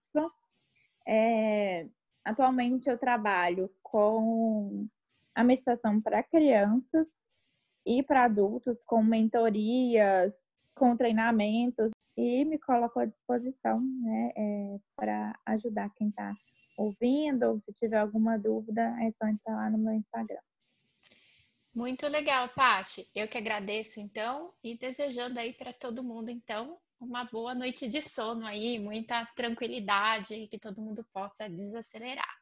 É, 1.08 1.88
atualmente 2.23 2.89
eu 2.89 2.97
trabalho 2.97 3.69
com 3.84 4.88
a 5.36 5.43
meditação 5.43 6.01
para 6.01 6.23
crianças 6.23 7.08
e 7.86 8.01
para 8.01 8.23
adultos, 8.23 8.81
com 8.86 9.03
mentorias, 9.03 10.34
com 10.73 10.97
treinamentos, 10.97 11.91
e 12.17 12.43
me 12.45 12.58
coloco 12.58 12.99
à 12.99 13.05
disposição 13.05 13.79
né, 13.79 14.31
é, 14.36 14.79
para 14.95 15.38
ajudar 15.45 15.93
quem 15.95 16.10
está 16.10 16.34
ouvindo, 16.75 17.43
ou 17.43 17.60
se 17.60 17.73
tiver 17.73 17.97
alguma 17.97 18.39
dúvida, 18.39 18.81
é 19.03 19.12
só 19.12 19.27
entrar 19.27 19.55
lá 19.55 19.69
no 19.69 19.77
meu 19.77 19.93
Instagram. 19.93 20.41
Muito 21.75 22.08
legal, 22.08 22.49
Pati. 22.49 23.05
Eu 23.13 23.27
que 23.27 23.38
agradeço 23.38 23.99
então 23.99 24.51
e 24.63 24.75
desejando 24.75 25.39
aí 25.39 25.53
para 25.53 25.73
todo 25.73 26.03
mundo 26.03 26.29
então 26.29 26.79
uma 27.06 27.24
boa 27.24 27.54
noite 27.54 27.88
de 27.88 28.02
sono 28.02 28.46
aí, 28.46 28.80
muita 28.80 29.26
tranquilidade 29.36 30.34
e 30.36 30.48
que 30.48 30.58
todo 30.58 30.82
mundo 30.82 31.06
possa 31.13 31.48
desacelerar. 31.48 32.36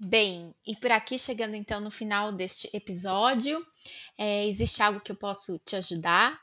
Bem, 0.00 0.54
e 0.64 0.76
por 0.76 0.92
aqui 0.92 1.18
chegando 1.18 1.56
então 1.56 1.80
no 1.80 1.90
final 1.90 2.30
deste 2.30 2.70
episódio, 2.72 3.66
é, 4.16 4.46
existe 4.46 4.80
algo 4.80 5.00
que 5.00 5.10
eu 5.10 5.16
posso 5.16 5.58
te 5.58 5.74
ajudar? 5.74 6.40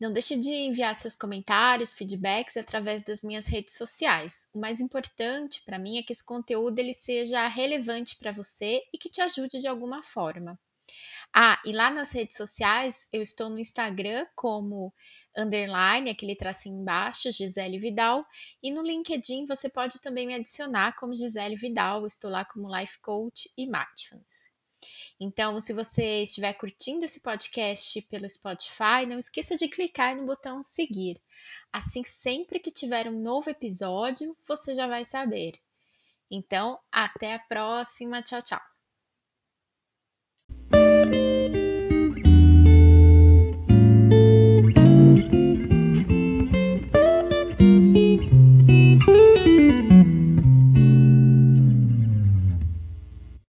Não 0.00 0.12
deixe 0.12 0.36
de 0.36 0.50
enviar 0.50 0.92
seus 0.96 1.14
comentários, 1.14 1.92
feedbacks 1.92 2.56
através 2.56 3.02
das 3.02 3.22
minhas 3.22 3.46
redes 3.46 3.76
sociais. 3.76 4.48
O 4.52 4.58
mais 4.58 4.80
importante 4.80 5.62
para 5.64 5.78
mim 5.78 5.98
é 5.98 6.02
que 6.02 6.12
esse 6.12 6.24
conteúdo 6.24 6.76
ele 6.80 6.92
seja 6.92 7.46
relevante 7.46 8.16
para 8.16 8.32
você 8.32 8.82
e 8.92 8.98
que 8.98 9.08
te 9.08 9.20
ajude 9.20 9.60
de 9.60 9.68
alguma 9.68 10.02
forma. 10.02 10.58
Ah, 11.34 11.60
e 11.64 11.72
lá 11.72 11.90
nas 11.90 12.12
redes 12.12 12.36
sociais 12.36 13.08
eu 13.12 13.22
estou 13.22 13.48
no 13.48 13.58
Instagram 13.58 14.26
como 14.34 14.92
underline, 15.36 16.10
aquele 16.10 16.36
tracinho 16.36 16.80
embaixo, 16.80 17.32
Gisele 17.32 17.78
Vidal, 17.78 18.24
e 18.62 18.70
no 18.70 18.82
LinkedIn 18.82 19.46
você 19.46 19.68
pode 19.68 20.00
também 20.00 20.26
me 20.26 20.34
adicionar 20.34 20.94
como 20.96 21.16
Gisele 21.16 21.56
Vidal, 21.56 22.06
estou 22.06 22.30
lá 22.30 22.44
como 22.44 22.74
Life 22.74 22.98
Coach 23.00 23.50
e 23.56 23.66
Mindfulness. 23.66 24.52
Então, 25.18 25.60
se 25.60 25.72
você 25.72 26.22
estiver 26.22 26.52
curtindo 26.54 27.04
esse 27.04 27.20
podcast 27.20 28.02
pelo 28.02 28.28
Spotify, 28.28 29.06
não 29.08 29.18
esqueça 29.18 29.56
de 29.56 29.68
clicar 29.68 30.16
no 30.16 30.26
botão 30.26 30.62
seguir. 30.62 31.22
Assim, 31.72 32.02
sempre 32.04 32.58
que 32.58 32.70
tiver 32.70 33.08
um 33.08 33.20
novo 33.20 33.48
episódio, 33.48 34.36
você 34.46 34.74
já 34.74 34.86
vai 34.86 35.04
saber. 35.04 35.54
Então, 36.30 36.78
até 36.90 37.34
a 37.34 37.38
próxima. 37.38 38.20
Tchau, 38.22 38.42
tchau. 38.42 38.71